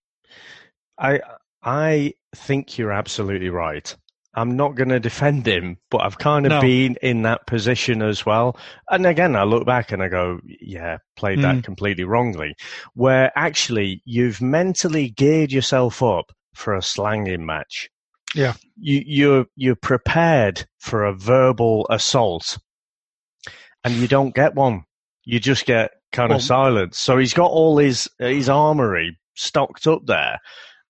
I 0.99 1.21
I 1.63 2.15
think 2.35 2.79
you're 2.79 2.93
absolutely 2.93 3.51
right. 3.51 3.95
I'm 4.35 4.57
not 4.57 4.77
going 4.77 4.91
to 4.91 5.01
defend 5.01 5.47
him, 5.47 5.79
but 5.91 6.03
I've 6.03 6.19
kind 6.19 6.47
of 6.47 6.51
no. 6.51 6.61
been 6.61 6.97
in 7.03 7.23
that 7.23 7.47
position 7.47 8.03
as 8.03 8.25
well. 8.25 8.57
And 8.89 9.05
again, 9.05 9.35
I 9.35 9.43
look 9.43 9.67
back 9.67 9.91
and 9.91 10.01
I 10.01 10.09
go, 10.09 10.39
yeah, 10.45 10.99
played 11.17 11.43
that 11.43 11.57
mm. 11.57 11.65
completely 11.65 12.05
wrongly. 12.05 12.55
Where 12.95 13.33
actually 13.35 14.01
you've 14.05 14.41
mentally 14.41 15.11
geared 15.11 15.51
yourself 15.51 16.03
up 16.05 16.31
for 16.59 16.75
a 16.75 16.83
slanging 16.83 17.47
match. 17.47 17.89
Yeah. 18.35 18.55
You, 18.77 19.03
you're, 19.07 19.47
you're 19.57 19.77
prepared 19.77 20.67
for 20.79 21.05
a 21.05 21.15
verbal 21.15 21.87
assault 21.89 22.59
and 23.85 23.95
you 23.95 24.09
don't 24.09 24.35
get 24.35 24.55
one. 24.55 24.85
You 25.25 25.41
just 25.41 25.65
get 25.65 25.93
kind 26.13 26.31
well, 26.31 26.39
of 26.39 26.45
silence. 26.45 26.99
So 26.99 27.17
he's 27.17 27.35
got 27.35 27.51
all 27.51 27.79
his, 27.79 28.09
his 28.19 28.49
armory 28.49 29.19
stocked 29.35 29.87
up 29.87 30.07
there 30.07 30.41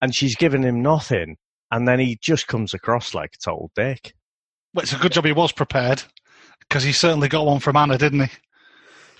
and 0.00 0.14
she's 0.14 0.36
given 0.36 0.62
him 0.62 0.80
nothing, 0.80 1.36
and 1.70 1.86
then 1.86 1.98
he 1.98 2.18
just 2.22 2.46
comes 2.46 2.72
across 2.72 3.14
like 3.14 3.30
a 3.34 3.44
total 3.44 3.70
dick. 3.74 4.14
Well, 4.72 4.82
it's 4.82 4.92
a 4.92 4.98
good 4.98 5.12
job 5.12 5.24
he 5.24 5.32
was 5.32 5.52
prepared 5.52 6.02
because 6.60 6.84
he 6.84 6.92
certainly 6.92 7.28
got 7.28 7.46
one 7.46 7.60
from 7.60 7.76
Anna, 7.76 7.98
didn't 7.98 8.28
he? 8.28 8.30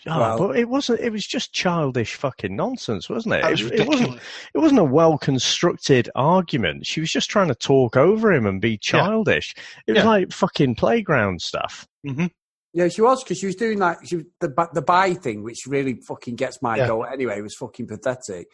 Oh, 0.07 0.19
well, 0.19 0.39
but 0.39 0.57
it 0.57 0.69
wasn't. 0.69 1.01
It 1.01 1.11
was 1.11 1.27
just 1.27 1.53
childish 1.53 2.15
fucking 2.15 2.55
nonsense, 2.55 3.09
wasn't 3.09 3.35
it? 3.35 3.51
Was 3.51 3.61
it, 3.63 3.81
it, 3.81 3.89
wasn't. 3.89 4.21
It 4.55 4.59
wasn't 4.59 4.81
a 4.81 4.85
well 4.85 5.19
constructed 5.19 6.09
argument. 6.15 6.87
She 6.87 7.01
was 7.01 7.11
just 7.11 7.31
trying 7.31 7.49
to 7.49 7.55
talk 7.55 7.97
over 7.97 8.33
him 8.33 8.47
and 8.47 8.61
be 8.61 8.79
childish. 8.79 9.55
Yeah. 9.57 9.63
It 9.87 9.93
was 9.93 10.05
yeah. 10.05 10.09
like 10.09 10.33
fucking 10.33 10.75
playground 10.77 11.43
stuff. 11.43 11.87
Mm-hmm. 12.07 12.27
Yeah, 12.75 12.89
she 12.89 13.03
was 13.03 13.25
because 13.25 13.39
she 13.39 13.47
was 13.47 13.57
doing 13.57 13.79
like 13.79 13.99
she, 14.05 14.25
the 14.41 14.69
the 14.73 14.83
buy 14.83 15.15
thing, 15.15 15.43
which 15.43 15.67
really 15.67 16.01
fucking 16.07 16.37
gets 16.37 16.63
my 16.63 16.77
yeah. 16.77 16.87
goat. 16.87 17.07
Anyway, 17.13 17.39
it 17.39 17.43
was 17.43 17.57
fucking 17.57 17.87
pathetic. 17.87 18.49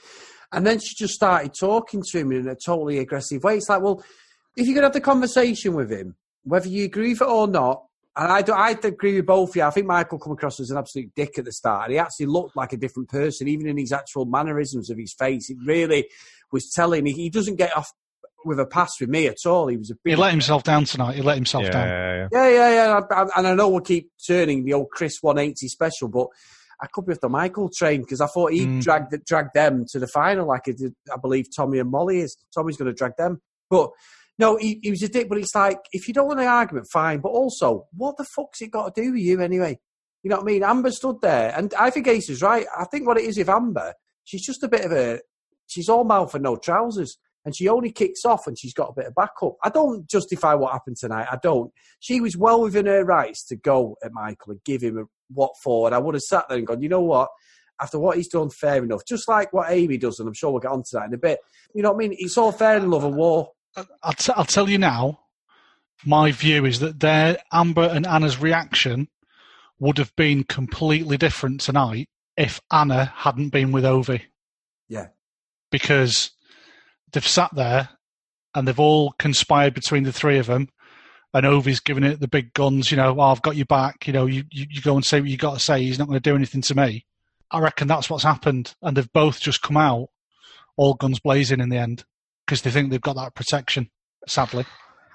And 0.53 0.67
then 0.67 0.79
she 0.79 0.95
just 0.95 1.15
started 1.15 1.53
talking 1.59 2.03
to 2.11 2.19
him 2.19 2.31
in 2.31 2.47
a 2.47 2.55
totally 2.55 2.99
aggressive 2.99 3.43
way. 3.43 3.57
It's 3.57 3.69
like, 3.69 3.83
well, 3.83 4.05
if 4.57 4.67
you're 4.67 4.75
going 4.75 4.83
to 4.83 4.87
have 4.87 4.93
the 4.93 5.01
conversation 5.01 5.75
with 5.75 5.91
him, 5.91 6.15
whether 6.45 6.69
you 6.69 6.85
agree 6.85 7.11
with 7.13 7.23
it 7.23 7.29
or 7.29 7.49
not, 7.49 7.85
and 8.17 8.33
I, 8.33 8.43
do, 8.43 8.53
I 8.53 8.71
agree 8.71 9.17
with 9.17 9.27
both 9.27 9.51
of 9.51 9.57
you. 9.57 9.63
I 9.63 9.71
think 9.71 9.87
Michael 9.87 10.19
come 10.19 10.33
across 10.33 10.61
as 10.61 10.71
an 10.71 10.79
absolute 10.79 11.13
dick 11.17 11.39
at 11.39 11.45
the 11.45 11.53
start. 11.53 11.91
He 11.91 11.99
actually 11.99 12.27
looked 12.27 12.57
like 12.57 12.73
a 12.73 12.77
different 12.77 13.09
person, 13.09 13.49
even 13.49 13.67
in 13.67 13.77
his 13.77 13.93
actual 13.93 14.25
mannerisms 14.25 14.91
of 14.91 14.99
his 14.99 15.13
face. 15.13 15.51
It 15.51 15.57
really 15.65 16.09
was 16.53 16.71
telling. 16.71 17.05
Me 17.05 17.13
he 17.13 17.29
doesn't 17.31 17.57
get 17.57 17.77
off 17.77 17.93
with 18.45 18.61
a 18.61 18.67
pass 18.67 19.01
with 19.01 19.09
me 19.09 19.27
at 19.27 19.39
all. 19.47 19.67
He 19.69 19.77
was 19.77 19.91
a 19.91 19.95
big. 20.05 20.13
He 20.15 20.17
let 20.17 20.31
himself 20.31 20.63
down 20.63 20.85
tonight. 20.85 21.17
He 21.17 21.23
let 21.23 21.37
himself 21.37 21.65
yeah, 21.65 21.71
down. 21.71 21.89
yeah, 21.89 22.29
Yeah, 22.33 22.49
yeah, 22.49 22.71
yeah. 22.75 23.01
I- 23.11 23.23
I- 23.23 23.29
And 23.39 23.47
I 23.49 23.55
know 23.55 23.69
we'll 23.71 23.81
keep 23.81 24.11
turning 24.27 24.65
the 24.65 24.75
old 24.75 24.91
Chris 24.91 25.19
180 25.23 25.67
special, 25.69 26.09
but 26.09 26.29
I 26.83 26.87
could 26.93 27.07
be 27.07 27.13
off 27.15 27.21
the 27.21 27.29
Michael 27.29 27.71
train 27.75 28.03
because 28.03 28.21
I 28.21 28.27
thought 28.27 28.53
he 28.53 28.67
Mm. 28.67 28.83
dragged 28.83 29.15
dragged 29.25 29.55
them 29.55 29.87
to 29.93 29.99
the 29.99 30.07
final, 30.09 30.47
like 30.47 30.63
he 30.67 30.73
did, 30.73 30.95
I 31.13 31.17
believe 31.17 31.47
Tommy 31.57 31.79
and 31.79 31.91
Molly 31.91 32.21
is. 32.21 32.37
Tommy's 32.55 32.77
going 32.77 32.87
to 32.91 32.95
drag 32.95 33.17
them, 33.17 33.41
but 33.71 33.91
no, 34.39 34.57
he, 34.57 34.81
he 34.83 34.91
was 34.91 35.03
a 35.03 35.09
dick. 35.09 35.29
But 35.29 35.39
it's 35.39 35.55
like 35.55 35.79
if 35.93 36.09
you 36.09 36.15
don't 36.15 36.29
want 36.29 36.41
an 36.41 36.47
argument, 36.47 36.89
fine. 36.93 37.21
But 37.21 37.31
also, 37.31 37.87
what 37.93 38.17
the 38.17 38.25
fuck's 38.25 38.61
it 38.63 38.71
got 38.71 38.95
to 38.95 39.03
do 39.03 39.13
with 39.13 39.21
you 39.21 39.41
anyway? 39.41 39.79
You 40.23 40.31
know 40.31 40.37
what 40.37 40.45
I 40.45 40.47
mean? 40.47 40.63
Amber 40.63 40.91
stood 40.91 41.21
there, 41.21 41.53
and 41.55 41.73
I 41.75 41.91
think 41.91 42.09
Ace 42.09 42.31
is 42.31 42.43
right. 42.43 42.67
I 42.77 42.85
think 42.85 43.07
what 43.07 43.19
it 43.19 43.25
is 43.25 43.37
with 43.37 43.49
Amber, 43.49 43.93
she's 44.25 44.45
just 44.45 44.63
a 44.63 44.69
bit 44.69 44.85
of 44.85 44.93
a, 44.93 45.21
she's 45.67 45.89
all 45.89 46.05
mouth 46.05 46.35
and 46.35 46.43
no 46.43 46.57
trousers, 46.57 47.19
and 47.45 47.55
she 47.55 47.69
only 47.69 47.93
kicks 47.93 48.25
off 48.25 48.47
when 48.47 48.57
she's 48.57 48.73
got 48.73 48.89
a 48.89 48.95
bit 48.95 49.07
of 49.07 49.15
backup. 49.15 49.57
I 49.63 49.69
don't 49.69 50.09
justify 50.09 50.55
what 50.55 50.73
happened 50.73 50.97
tonight. 50.97 51.29
I 51.31 51.39
don't. 51.43 51.71
She 52.01 52.23
was 52.23 52.39
well 52.39 52.63
within 52.63 52.87
her 52.87 53.05
rights 53.05 53.45
to 53.49 53.57
go 53.57 53.97
at 54.03 54.13
Michael 54.15 54.53
and 54.53 54.65
give 54.65 54.83
him 54.83 54.97
a 54.97 55.05
what 55.29 55.53
for, 55.63 55.87
and 55.87 55.95
I 55.95 55.99
would 55.99 56.15
have 56.15 56.23
sat 56.23 56.49
there 56.49 56.59
and 56.59 56.67
gone, 56.67 56.81
you 56.81 56.89
know 56.89 57.03
what? 57.03 57.29
After 57.81 57.99
what 57.99 58.17
he's 58.17 58.29
done, 58.29 58.51
fair 58.51 58.83
enough. 58.83 59.03
Just 59.07 59.29
like 59.29 59.53
what 59.53 59.71
Amy 59.71 59.99
does, 59.99 60.21
and 60.21 60.29
I'm 60.29 60.35
sure 60.35 60.51
we'll 60.51 60.61
get 60.61 60.71
on 60.71 60.85
to 60.85 60.91
that 60.93 61.09
in 61.09 61.15
a 61.15 61.19
bit. 61.19 61.41
You 61.75 61.83
know 61.83 61.91
what 61.91 61.97
I 61.97 62.09
mean? 62.09 62.17
It's 62.19 62.39
all 62.39 62.53
fair 62.53 62.77
in 62.77 62.89
love 62.89 63.05
and 63.05 63.17
war. 63.17 63.51
I'll, 64.03 64.13
t- 64.13 64.33
I'll 64.37 64.45
tell 64.45 64.69
you 64.69 64.79
now. 64.79 65.21
My 66.05 66.33
view 66.33 66.65
is 66.65 66.81
that 66.81 67.01
their 67.01 67.39
Amber 67.53 67.85
and 67.85 68.07
Anna's 68.07 68.41
reaction 68.41 69.09
would 69.79 69.99
have 69.99 70.15
been 70.17 70.45
completely 70.45 71.17
different 71.17 71.61
tonight 71.61 72.09
if 72.37 72.61
Anna 72.71 73.07
hadn't 73.17 73.51
been 73.51 73.73
with 73.73 73.85
Ovie. 73.85 74.25
Yeah. 74.89 75.09
because 75.71 76.31
they've 77.13 77.27
sat 77.27 77.51
there 77.55 77.89
and 78.55 78.69
they've 78.69 78.79
all 78.79 79.13
conspired 79.19 79.75
between 79.75 80.05
the 80.05 80.13
three 80.13 80.39
of 80.39 80.47
them. 80.47 80.69
And 81.33 81.45
Ovie's 81.45 81.81
giving 81.81 82.05
it 82.05 82.21
the 82.21 82.29
big 82.29 82.53
guns, 82.55 82.93
you 82.93 82.97
know, 82.97 83.17
oh, 83.19 83.33
I've 83.33 83.43
got 83.43 83.57
you 83.57 83.65
back, 83.65 84.07
you 84.07 84.13
know, 84.13 84.27
you, 84.27 84.45
you, 84.53 84.67
you 84.71 84.81
go 84.83 84.95
and 84.95 85.05
say 85.05 85.21
what 85.21 85.31
you 85.31 85.37
got 85.37 85.55
to 85.55 85.61
say. 85.61 85.83
He's 85.83 85.99
not 85.99 86.07
going 86.07 86.21
to 86.21 86.31
do 86.31 86.37
anything 86.37 86.63
to 86.63 86.77
me. 86.77 87.07
I 87.51 87.59
reckon 87.59 87.89
that's 87.89 88.09
what's 88.09 88.23
happened. 88.23 88.75
And 88.83 88.97
they've 88.97 89.13
both 89.13 89.41
just 89.41 89.63
come 89.63 89.77
out 89.77 90.11
all 90.77 90.95
guns 90.95 91.19
blazing 91.19 91.59
in 91.61 91.71
the 91.71 91.79
end 91.79 92.05
because 92.47 92.63
they 92.63 92.71
think 92.71 92.91
they've 92.91 93.01
got 93.01 93.17
that 93.17 93.35
protection, 93.35 93.91
sadly. 94.29 94.65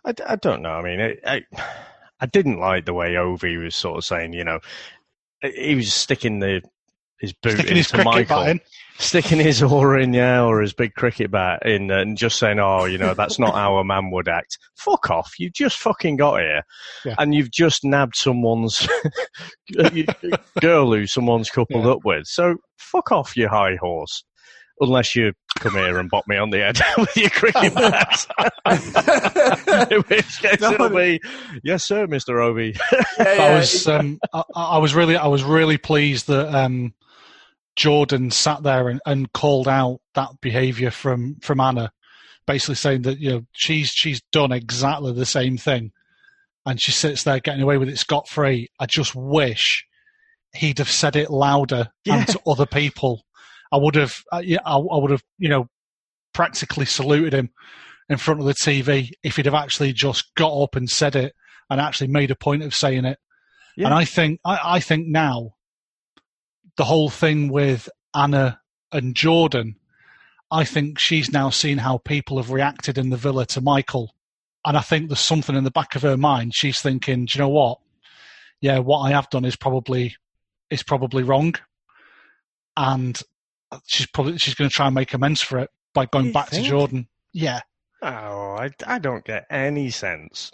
I, 0.05 0.13
I 0.27 0.35
don't 0.37 0.61
know. 0.61 0.71
I 0.71 0.81
mean, 0.83 1.01
I, 1.01 1.17
I, 1.35 1.41
I 2.21 2.25
didn't 2.25 2.59
like 2.59 2.85
the 2.85 2.93
way 2.93 3.15
Ovie 3.17 3.57
was 3.57 3.75
sort 3.75 3.97
of 3.97 4.05
saying, 4.05 4.33
you 4.33 4.43
know, 4.43 4.59
he 5.41 5.75
was 5.75 5.93
sticking 5.93 6.39
the 6.39 6.61
his 7.19 7.33
boot 7.33 7.51
Sticking 7.51 7.75
into 7.75 7.89
cricket 7.89 8.05
Michael, 8.29 8.43
in. 8.43 8.61
sticking 8.97 9.39
his 9.39 9.61
oar 9.61 9.97
in, 9.99 10.13
yeah, 10.13 10.41
or 10.41 10.61
his 10.61 10.71
big 10.71 10.93
cricket 10.93 11.29
bat 11.31 11.61
in, 11.65 11.91
uh, 11.91 11.97
and 11.97 12.17
just 12.17 12.39
saying, 12.39 12.59
oh, 12.59 12.85
you 12.85 12.97
know, 12.97 13.13
that's 13.13 13.37
not 13.37 13.55
how 13.55 13.75
a 13.75 13.83
man 13.83 14.09
would 14.11 14.29
act. 14.29 14.57
Fuck 14.77 15.09
off! 15.11 15.33
You 15.37 15.49
just 15.49 15.77
fucking 15.79 16.15
got 16.15 16.39
here, 16.39 16.61
Yeah. 17.03 17.15
and 17.17 17.35
you've 17.35 17.51
just 17.51 17.83
nabbed 17.83 18.15
someone's 18.15 18.87
girl 20.61 20.93
who 20.93 21.07
someone's 21.07 21.49
coupled 21.49 21.85
Yeah. 21.85 21.91
up 21.91 22.05
with. 22.05 22.25
So 22.27 22.55
fuck 22.77 23.11
off, 23.11 23.35
you 23.35 23.47
high 23.47 23.75
horse. 23.75 24.23
Unless 24.81 25.15
you 25.15 25.33
come 25.59 25.73
here 25.73 25.97
and 25.99 26.09
bop 26.09 26.25
me 26.27 26.37
on 26.37 26.51
the 26.51 26.59
head 26.59 26.79
with 26.97 27.17
your 27.17 27.29
cricket 27.29 27.73
bat. 27.75 28.25
In 29.91 30.01
which 30.03 30.39
case 30.41 30.61
No, 30.61 30.71
it'll 30.71 30.89
be, 30.89 31.19
yes, 31.63 31.83
sir, 31.85 32.07
Mister 32.07 32.39
Ovie. 32.39 32.75
I 33.19 33.55
was 33.55 33.87
um, 33.87 34.19
I, 34.33 34.43
I 34.55 34.77
was 34.77 34.95
really 34.95 35.17
I 35.17 35.27
was 35.27 35.43
really 35.43 35.77
pleased 35.77 36.27
that 36.27 36.53
um, 36.55 36.93
Jordan 37.75 38.31
sat 38.31 38.63
there 38.63 38.87
and, 38.89 39.01
and 39.05 39.31
called 39.33 39.67
out 39.67 39.99
that 40.15 40.29
behaviour 40.41 40.91
from 40.91 41.37
from 41.41 41.59
Anna, 41.59 41.91
basically 42.47 42.75
saying 42.75 43.01
that 43.03 43.19
you 43.19 43.29
know 43.31 43.41
she's 43.51 43.89
she's 43.89 44.21
done 44.31 44.51
exactly 44.51 45.11
the 45.13 45.25
same 45.25 45.57
thing, 45.57 45.91
and 46.65 46.81
she 46.81 46.91
sits 46.91 47.23
there 47.23 47.39
getting 47.39 47.61
away 47.61 47.77
with 47.77 47.89
it 47.89 47.97
scot 47.97 48.27
free. 48.29 48.69
I 48.79 48.85
just 48.85 49.13
wish 49.15 49.85
he'd 50.55 50.79
have 50.79 50.89
said 50.91 51.15
it 51.15 51.29
louder 51.29 51.89
Yeah. 52.05 52.19
and 52.19 52.27
to 52.29 52.39
other 52.47 52.65
people. 52.65 53.23
I 53.71 53.77
would 53.77 53.95
have 53.95 54.15
uh, 54.31 54.41
yeah 54.43 54.59
I, 54.65 54.77
I 54.77 54.97
would 54.97 55.11
have 55.11 55.23
you 55.37 55.49
know 55.49 55.69
practically 56.33 56.85
saluted 56.85 57.33
him 57.33 57.49
in 58.07 58.17
front 58.17 58.39
of 58.39 58.45
the 58.45 58.53
TV 58.53 59.11
if 59.23 59.35
he'd 59.35 59.45
have 59.45 59.53
actually 59.53 59.93
just 59.93 60.33
got 60.35 60.51
up 60.51 60.75
and 60.75 60.89
said 60.89 61.15
it 61.15 61.33
and 61.69 61.79
actually 61.79 62.07
made 62.07 62.31
a 62.31 62.35
point 62.35 62.63
of 62.63 62.73
saying 62.73 63.05
it. 63.05 63.19
Yeah. 63.77 63.85
And 63.85 63.93
I 63.93 64.05
think 64.05 64.39
I, 64.43 64.59
I 64.63 64.79
think 64.79 65.07
now 65.07 65.55
the 66.77 66.85
whole 66.85 67.09
thing 67.09 67.49
with 67.49 67.89
Anna 68.15 68.59
and 68.91 69.15
Jordan, 69.15 69.75
I 70.51 70.63
think 70.63 70.97
she's 70.97 71.31
now 71.31 71.49
seen 71.49 71.77
how 71.77 71.99
people 71.99 72.37
have 72.37 72.51
reacted 72.51 72.97
in 72.97 73.09
the 73.09 73.17
villa 73.17 73.45
to 73.47 73.61
Michael. 73.61 74.15
And 74.65 74.75
I 74.75 74.81
think 74.81 75.07
there's 75.07 75.19
something 75.19 75.55
in 75.55 75.63
the 75.63 75.71
back 75.71 75.95
of 75.95 76.01
her 76.01 76.17
mind. 76.17 76.55
She's 76.55 76.81
thinking, 76.81 77.25
do 77.25 77.37
you 77.37 77.39
know 77.39 77.49
what? 77.49 77.79
Yeah, 78.59 78.79
what 78.79 78.99
I 78.99 79.11
have 79.11 79.29
done 79.29 79.45
is 79.45 79.55
probably 79.55 80.15
is 80.69 80.83
probably 80.83 81.23
wrong. 81.23 81.55
And 82.75 83.21
she's 83.87 84.07
probably 84.07 84.37
she's 84.37 84.55
going 84.55 84.69
to 84.69 84.73
try 84.73 84.87
and 84.87 84.95
make 84.95 85.13
amends 85.13 85.41
for 85.41 85.59
it 85.59 85.69
by 85.93 86.05
going 86.05 86.27
You 86.27 86.33
back 86.33 86.49
think? 86.49 86.63
to 86.63 86.69
Jordan. 86.69 87.07
Yeah, 87.33 87.61
Oh, 88.01 88.55
I, 88.57 88.69
I 88.87 88.99
don't 88.99 89.25
get 89.25 89.45
any 89.49 89.89
sense 89.89 90.51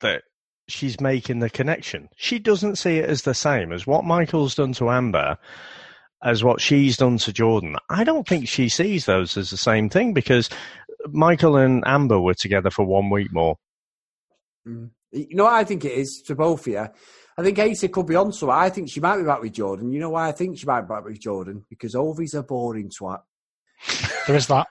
that 0.00 0.22
she's 0.68 1.00
making 1.00 1.38
the 1.38 1.48
connection. 1.50 2.08
She 2.16 2.38
doesn't 2.38 2.76
see 2.76 2.98
it 2.98 3.08
as 3.08 3.22
the 3.22 3.34
same 3.34 3.72
as 3.72 3.86
what 3.86 4.04
Michael's 4.04 4.54
done 4.54 4.72
to 4.74 4.90
Amber, 4.90 5.38
as 6.22 6.44
what 6.44 6.60
she's 6.60 6.96
done 6.96 7.18
to 7.18 7.32
Jordan. 7.32 7.76
I 7.88 8.04
don't 8.04 8.28
think 8.28 8.46
she 8.48 8.68
sees 8.68 9.06
those 9.06 9.36
as 9.36 9.50
the 9.50 9.56
same 9.56 9.88
thing 9.88 10.12
because 10.12 10.50
Michael 11.08 11.56
and 11.56 11.82
Amber 11.86 12.20
were 12.20 12.34
together 12.34 12.70
for 12.70 12.84
one 12.84 13.08
week 13.10 13.32
more. 13.32 13.56
Mm. 14.66 14.90
You 15.12 15.34
know 15.36 15.44
what 15.44 15.54
I 15.54 15.64
think 15.64 15.84
it 15.84 15.92
is 15.92 16.22
to 16.26 16.34
both 16.34 16.66
of 16.66 16.72
you? 16.72 16.88
I 17.38 17.42
think 17.42 17.58
Asa 17.58 17.88
could 17.88 18.06
be 18.06 18.14
on 18.16 18.32
so 18.32 18.50
I 18.50 18.70
think 18.70 18.88
she 18.90 19.00
might 19.00 19.18
be 19.18 19.24
back 19.24 19.40
with 19.42 19.52
Jordan. 19.52 19.92
You 19.92 20.00
know 20.00 20.10
why 20.10 20.28
I 20.28 20.32
think 20.32 20.58
she 20.58 20.66
might 20.66 20.82
be 20.82 20.88
back 20.88 21.04
with 21.04 21.20
Jordan? 21.20 21.64
Because 21.68 21.94
Ovie's 21.94 22.34
a 22.34 22.42
boring 22.42 22.88
twat. 22.90 23.20
there 24.26 24.36
is 24.36 24.46
that. 24.46 24.68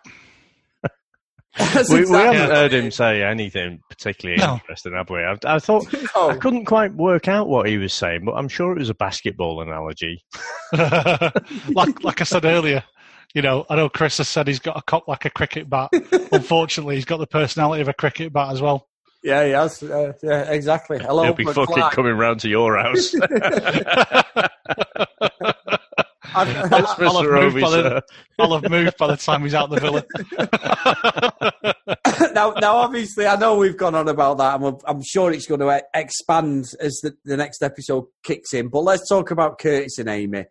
That's 1.58 1.90
We, 1.90 2.04
we 2.04 2.12
haven't 2.18 2.50
heard 2.54 2.74
him 2.74 2.92
say 2.92 3.24
anything 3.24 3.80
particularly 3.90 4.42
No. 4.42 4.56
interesting, 4.56 4.92
have 4.94 5.10
we? 5.10 5.20
I, 5.24 5.38
I 5.46 5.60
thought 5.60 5.86
oh. 6.16 6.30
I 6.32 6.36
Oh, 6.36 6.38
couldn't 6.38 6.66
quite 6.66 6.94
work 6.96 7.28
out 7.30 7.48
what 7.48 7.68
he 7.70 7.78
was 7.78 7.94
saying, 7.94 8.26
but 8.26 8.34
I'm 8.34 8.50
sure 8.50 8.74
it 8.74 8.80
was 8.80 8.90
a 8.90 8.94
basketball 8.96 9.62
analogy. 9.62 10.22
like 10.74 12.04
like 12.04 12.20
I 12.20 12.24
said 12.26 12.44
earlier, 12.46 12.84
you 13.34 13.42
know, 13.42 13.66
I 13.70 13.76
know 13.78 13.88
Chris 13.90 14.18
has 14.18 14.28
said 14.28 14.48
he's 14.48 14.60
got 14.60 14.78
a 14.78 14.82
cock 14.82 15.08
like 15.08 15.24
a 15.26 15.30
cricket 15.30 15.70
bat. 15.70 15.90
Unfortunately, 16.32 16.96
he's 16.96 17.06
got 17.06 17.18
the 17.18 17.28
personality 17.28 17.82
of 17.82 17.88
a 17.88 17.94
cricket 17.94 18.34
bat 18.34 18.52
as 18.52 18.62
well. 18.62 18.88
Yeah, 19.26 19.44
yes, 19.44 19.82
uh, 19.84 20.14
yeah, 20.24 20.44
exactly. 20.52 21.00
Hello, 21.00 21.24
He'll 21.24 21.34
be 21.34 21.44
fucking 21.46 21.66
McFly. 21.76 21.92
coming 21.92 22.14
round 22.18 22.40
to 22.42 22.50
your 22.50 22.78
house. 22.78 23.14
I've- 26.38 26.52
That's 26.52 26.74
I'll 27.00 27.22
have 27.22 27.26
Mr. 27.26 27.42
moved 27.42 27.62
by 27.62 27.70
the- 27.70 28.04
I'll 28.40 28.60
have 28.60 28.70
moved 28.70 28.98
by 28.98 29.08
the 29.08 29.16
time 29.18 29.44
he's 29.44 29.54
out 29.54 29.70
the 29.70 29.80
villa. 29.80 30.04
now, 32.34 32.52
now, 32.60 32.76
obviously, 32.78 33.26
I 33.26 33.36
know 33.38 33.56
we've 33.58 33.78
gone 33.78 33.96
on 33.96 34.08
about 34.10 34.38
that, 34.40 34.60
and 34.60 34.80
I'm 34.86 35.02
sure 35.04 35.32
it's 35.32 35.46
going 35.48 35.62
to 35.62 35.82
expand 35.94 36.66
as 36.80 37.00
the, 37.02 37.16
the 37.24 37.38
next 37.38 37.64
episode 37.64 38.06
kicks 38.24 38.54
in. 38.54 38.68
But 38.68 38.82
let's 38.82 39.08
talk 39.08 39.32
about 39.32 39.60
Curtis 39.60 39.98
and 39.98 40.10
Amy. 40.10 40.46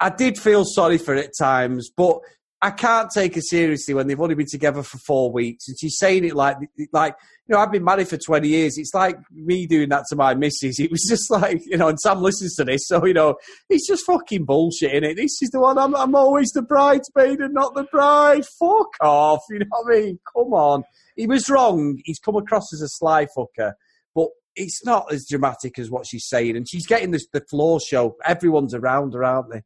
I 0.00 0.10
did 0.10 0.38
feel 0.38 0.64
sorry 0.64 0.98
for 0.98 1.14
it 1.14 1.26
at 1.26 1.32
times, 1.38 1.90
but 1.96 2.18
I 2.60 2.70
can't 2.70 3.10
take 3.10 3.34
her 3.36 3.40
seriously 3.40 3.94
when 3.94 4.06
they've 4.08 4.20
only 4.20 4.34
been 4.34 4.46
together 4.46 4.82
for 4.82 4.98
four 4.98 5.32
weeks, 5.32 5.66
and 5.68 5.76
she's 5.80 5.96
saying 5.98 6.24
it 6.24 6.34
like, 6.34 6.58
like 6.92 7.14
you 7.52 7.58
know, 7.58 7.62
I've 7.62 7.70
been 7.70 7.84
married 7.84 8.08
for 8.08 8.16
20 8.16 8.48
years. 8.48 8.78
It's 8.78 8.94
like 8.94 9.18
me 9.30 9.66
doing 9.66 9.90
that 9.90 10.06
to 10.08 10.16
my 10.16 10.34
missus. 10.34 10.80
It 10.80 10.90
was 10.90 11.04
just 11.06 11.30
like, 11.30 11.60
you 11.66 11.76
know, 11.76 11.88
and 11.88 12.00
Sam 12.00 12.22
listens 12.22 12.54
to 12.56 12.64
this, 12.64 12.86
so 12.86 13.04
you 13.04 13.12
know, 13.12 13.34
it's 13.68 13.86
just 13.86 14.06
fucking 14.06 14.46
bullshit, 14.46 15.04
is 15.04 15.10
it? 15.10 15.16
This 15.18 15.42
is 15.42 15.50
the 15.50 15.60
one. 15.60 15.76
I'm, 15.76 15.94
I'm 15.94 16.14
always 16.14 16.50
the 16.52 16.62
bridesmaid 16.62 17.40
and 17.40 17.52
not 17.52 17.74
the 17.74 17.84
bride. 17.84 18.46
Fuck 18.58 18.96
off. 19.02 19.42
You 19.50 19.58
know 19.58 19.66
what 19.68 19.94
I 19.94 20.00
mean? 20.00 20.18
Come 20.34 20.54
on. 20.54 20.84
He 21.14 21.26
was 21.26 21.50
wrong. 21.50 21.98
He's 22.06 22.18
come 22.18 22.36
across 22.36 22.72
as 22.72 22.80
a 22.80 22.88
sly 22.88 23.26
fucker, 23.36 23.74
but 24.14 24.28
it's 24.56 24.82
not 24.86 25.12
as 25.12 25.26
dramatic 25.28 25.78
as 25.78 25.90
what 25.90 26.06
she's 26.06 26.26
saying. 26.26 26.56
And 26.56 26.66
she's 26.66 26.86
getting 26.86 27.10
this, 27.10 27.26
the 27.34 27.42
floor 27.50 27.80
show. 27.80 28.16
Everyone's 28.24 28.72
around 28.72 29.12
her, 29.12 29.24
aren't 29.24 29.52
they? 29.52 29.62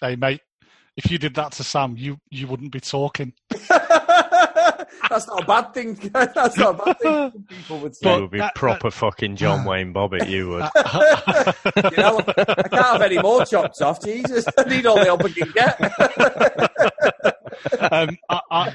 hey, 0.00 0.14
mate, 0.14 0.40
if 0.96 1.10
you 1.10 1.18
did 1.18 1.34
that 1.34 1.50
to 1.52 1.64
Sam, 1.64 1.96
you 1.96 2.18
you 2.30 2.46
wouldn't 2.46 2.70
be 2.70 2.78
talking. 2.78 3.32
That's 5.10 5.26
not 5.26 5.42
a 5.42 5.46
bad 5.46 5.74
thing. 5.74 5.94
That's 6.12 6.56
not 6.56 6.80
a 6.80 6.84
bad 6.84 6.98
thing. 7.00 7.12
some 7.32 7.42
People 7.48 7.78
would 7.80 7.92
You 7.92 8.10
say. 8.10 8.20
would 8.20 8.30
be 8.30 8.38
that- 8.38 8.54
proper 8.54 8.90
fucking 8.90 9.36
John 9.36 9.64
Wayne 9.68 9.92
Bobbitt, 9.92 10.28
you 10.28 10.48
would. 10.50 10.64
you 11.92 11.96
know, 11.96 12.20
I 12.26 12.68
can't 12.68 12.74
have 12.74 13.02
any 13.02 13.18
more 13.18 13.44
chopped 13.44 13.80
off. 13.82 14.02
Jesus, 14.02 14.46
I 14.58 14.64
need 14.64 14.86
all 14.86 14.96
the 14.96 15.04
help 15.04 15.24
I 15.24 15.28
can 15.30 15.50
get. 15.52 15.80
um, 17.92 18.16
I, 18.28 18.40
I, 18.50 18.72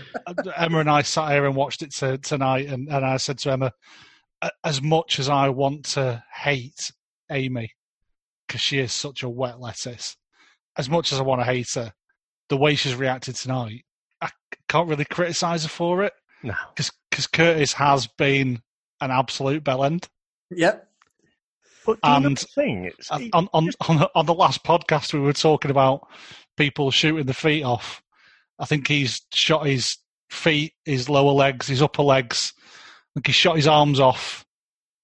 Emma 0.58 0.80
and 0.80 0.90
I 0.90 1.02
sat 1.02 1.32
here 1.32 1.46
and 1.46 1.56
watched 1.56 1.82
it 1.82 1.94
to, 1.96 2.18
tonight, 2.18 2.68
and, 2.68 2.88
and 2.90 3.06
I 3.06 3.18
said 3.18 3.38
to 3.40 3.52
Emma, 3.52 3.72
as 4.64 4.82
much 4.82 5.20
as 5.20 5.30
I 5.30 5.50
want 5.50 5.86
to 5.86 6.24
hate 6.34 6.92
Amy 7.32 7.72
because 8.48 8.62
she 8.62 8.80
is 8.80 8.94
such 8.94 9.22
a 9.24 9.30
wet 9.30 9.60
lettuce, 9.60 10.16
as 10.78 10.90
much 10.90 11.12
as 11.12 11.20
I 11.20 11.24
want 11.24 11.42
to 11.42 11.46
hate 11.46 11.72
her, 11.76 11.92
the 12.48 12.58
way 12.58 12.76
she's 12.76 12.96
reacted 12.96 13.36
tonight, 13.36 13.84
I 14.22 14.30
can't 14.68 14.88
really 14.90 15.06
criticise 15.06 15.64
her 15.64 15.70
for 15.70 16.04
it 16.04 16.14
No. 16.44 16.54
Because 16.76 17.28
Curtis 17.28 17.74
has 17.74 18.08
been 18.08 18.62
an 19.02 19.12
absolute 19.12 19.64
bellend. 19.64 20.08
Yep. 20.52 20.88
But 21.86 22.02
do 22.02 22.10
you 22.10 22.20
know 22.20 22.28
And- 22.28 22.38
the 22.38 22.46
thing? 22.56 22.86
It's, 22.86 23.10
on 23.12 23.30
on 23.34 23.50
on 23.88 23.98
the, 23.98 24.10
on 24.16 24.26
the 24.26 24.34
last 24.34 24.64
podcast 24.64 25.14
we 25.14 25.20
were 25.20 25.34
talking 25.34 25.72
about 25.72 26.08
people 26.58 26.92
shooting 26.92 27.26
the 27.26 27.34
feet 27.34 27.64
off. 27.64 28.02
I 28.60 28.66
think 28.66 28.88
he's 28.88 29.22
shot 29.34 29.66
his 29.66 29.98
feet, 30.30 30.74
his 30.86 31.10
lower 31.10 31.32
legs, 31.32 31.68
his 31.68 31.82
upper 31.82 32.04
legs. 32.04 32.54
I 32.60 32.68
think 33.16 33.28
he 33.28 33.34
shot 33.34 33.56
his 33.56 33.68
arms 33.68 34.00
off. 34.00 34.46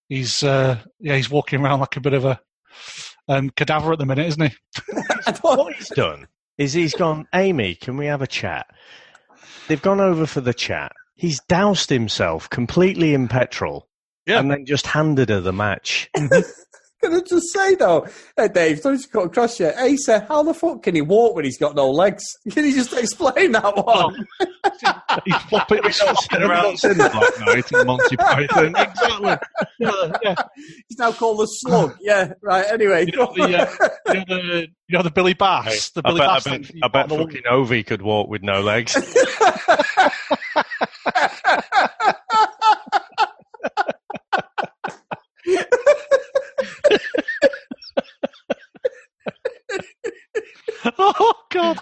He's 0.09 0.43
uh, 0.43 0.79
yeah, 0.99 1.15
he's 1.15 1.29
walking 1.29 1.61
around 1.61 1.79
like 1.79 1.95
a 1.97 2.01
bit 2.01 2.13
of 2.13 2.25
a 2.25 2.39
um, 3.27 3.49
cadaver 3.49 3.93
at 3.93 3.99
the 3.99 4.05
minute, 4.05 4.27
isn't 4.27 4.51
he? 4.51 4.55
What 5.41 5.75
he's 5.75 5.89
done 5.89 6.27
is 6.57 6.73
he's 6.73 6.93
gone, 6.93 7.27
Amy, 7.33 7.75
can 7.75 7.97
we 7.97 8.05
have 8.05 8.21
a 8.21 8.27
chat? 8.27 8.67
They've 9.67 9.81
gone 9.81 9.99
over 9.99 10.25
for 10.25 10.41
the 10.41 10.53
chat. 10.53 10.91
He's 11.15 11.39
doused 11.47 11.89
himself 11.89 12.49
completely 12.49 13.13
in 13.13 13.27
petrol 13.27 13.87
Yeah. 14.25 14.39
and 14.39 14.51
then 14.51 14.65
just 14.65 14.87
handed 14.87 15.29
her 15.29 15.39
the 15.41 15.53
match. 15.53 16.09
Can 17.03 17.13
I 17.13 17.19
just 17.19 17.53
say 17.53 17.75
though, 17.75 18.07
hey 18.35 18.47
Dave, 18.47 18.79
sorry 18.79 18.97
to 18.97 19.07
cut 19.09 19.25
across 19.25 19.59
you. 19.59 19.71
Hey, 19.77 19.95
sir, 19.95 20.25
how 20.27 20.41
the 20.41 20.55
fuck 20.55 20.81
can 20.81 20.95
he 20.95 21.01
walk 21.01 21.35
when 21.35 21.45
he's 21.45 21.57
got 21.59 21.75
no 21.75 21.91
legs? 21.91 22.23
Can 22.51 22.65
you 22.65 22.73
just 22.73 22.93
explain 22.93 23.51
that 23.51 23.75
one? 23.77 24.25
He's 25.25 25.35
flopping, 25.43 25.83
he's 25.83 25.97
flopping 25.99 26.41
around. 26.41 26.83
in 26.83 26.97
the 26.97 27.09
Black 27.09 27.39
Knight 27.45 27.71
and 27.71 27.87
Monty 27.87 28.17
Python. 28.17 28.75
Exactly. 28.75 29.37
Yeah, 29.79 30.11
yeah. 30.23 30.35
He's 30.89 30.97
now 30.97 31.11
called 31.11 31.39
the 31.39 31.45
slug. 31.45 31.95
yeah, 32.01 32.33
right. 32.41 32.65
Anyway, 32.71 33.05
You 33.05 33.11
know 33.17 33.33
the, 33.35 33.43
uh, 33.43 34.13
you 34.13 34.25
know 34.25 34.25
the 34.51 34.67
you 34.87 34.97
know 34.97 35.03
the 35.03 35.11
Billy 35.11 35.33
Bass, 35.33 35.91
the 35.91 36.01
Billy 36.01 36.21
I 36.21 36.25
Bass. 36.35 36.43
bet, 36.45 36.65
thing 36.65 36.79
I 36.83 36.87
bet 36.87 37.11
on 37.11 37.17
the- 37.19 37.25
fucking 37.25 37.43
Ovie 37.49 37.83
could 37.83 38.01
walk 38.01 38.29
with 38.29 38.41
no 38.43 38.61
legs. 38.61 38.95
Oh 50.97 51.33
God! 51.51 51.79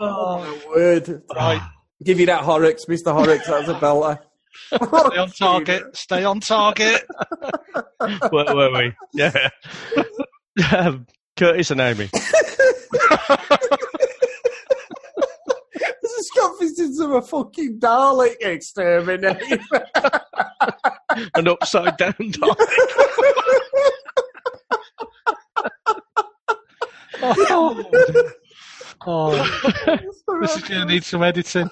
oh 0.00 0.60
my 1.08 1.14
word! 1.14 1.22
Right, 1.34 1.62
Give 2.02 2.20
you 2.20 2.26
that 2.26 2.42
Horrocks, 2.44 2.86
Mister 2.88 3.12
Horrocks. 3.12 3.46
That's 3.46 3.68
a 3.68 3.74
belter. 3.74 4.18
stay 4.70 5.18
on 5.18 5.30
target. 5.30 5.96
Stay 5.96 6.24
on 6.24 6.40
target. 6.40 7.06
Where 8.30 8.54
were 8.54 8.70
we? 8.72 8.92
Yeah. 9.12 9.48
um, 10.76 11.06
Curtis 11.36 11.70
and 11.70 11.80
Amy. 11.80 12.08
This 16.02 16.12
is 16.12 16.30
confidence 16.38 17.00
of 17.00 17.10
a 17.12 17.22
fucking 17.22 17.78
Dalek 17.80 18.36
exterminator. 18.40 19.38
An 21.34 21.48
upside 21.48 21.96
down 21.96 22.14
dog. 22.30 22.58
Oh, 27.26 28.30
oh, 29.06 29.98
this 30.46 30.56
is 30.56 30.62
going 30.68 30.80
to 30.86 30.92
need 30.92 31.04
some 31.04 31.22
editing. 31.22 31.70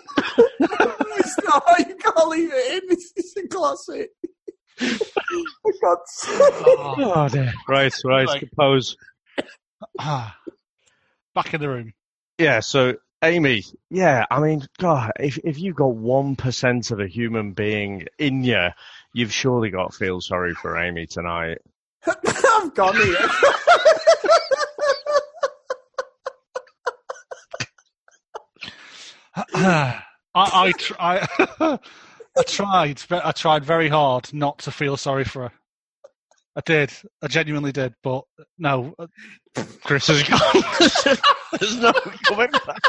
It's 0.61 1.38
not, 1.45 1.64
you 1.79 1.97
can't 1.97 2.29
leave 2.29 2.50
it 2.52 2.83
in. 2.83 2.88
This 2.97 3.12
is 3.17 3.37
a 3.37 3.49
classic. 3.49 4.11
For 4.79 5.73
God's 5.83 6.11
sake. 6.12 6.41
Oh, 6.41 6.95
Oh, 7.14 7.29
dear. 7.29 7.52
Right, 7.69 7.93
right. 8.05 8.26
Like- 8.26 8.41
Compose. 8.41 8.97
ah. 9.99 10.37
Back 11.35 11.55
in 11.55 11.61
the 11.61 11.69
room. 11.69 11.93
Yeah, 12.38 12.61
so 12.61 12.97
Amy, 13.23 13.62
yeah, 13.88 14.26
I 14.31 14.41
mean, 14.41 14.67
God, 14.79 15.12
if 15.21 15.38
if 15.45 15.59
you've 15.59 15.76
got 15.76 15.95
one 15.95 16.35
percent 16.37 16.90
of 16.90 16.99
a 17.01 17.07
human 17.07 17.53
being 17.53 18.07
in 18.18 18.42
you, 18.42 18.68
you've 19.14 19.33
surely 19.33 19.70
got 19.70 19.92
to 19.92 19.97
feel 19.99 20.20
sorry 20.20 20.55
for 20.55 20.77
Amy 20.77 21.07
tonight. 21.07 21.59
I've 22.07 22.75
gone 22.75 22.97
here. 22.97 23.16
I 29.35 30.03
I, 30.35 30.73
tr- 30.73 30.95
I, 30.99 31.27
I 32.37 32.42
tried. 32.47 33.03
but 33.09 33.25
I 33.25 33.33
tried 33.33 33.64
very 33.64 33.88
hard 33.88 34.33
not 34.33 34.59
to 34.61 34.71
feel 34.71 34.97
sorry 34.97 35.25
for 35.25 35.42
her. 35.45 35.53
I 36.57 36.61
did. 36.64 36.92
I 37.23 37.29
genuinely 37.29 37.73
did. 37.73 37.95
But 38.03 38.25
no, 38.59 38.95
Chris 39.85 40.07
has 40.09 40.23
gone. 40.23 40.62
There's 41.61 41.79
no 41.79 41.92
coming 42.25 42.51
back. 42.66 42.83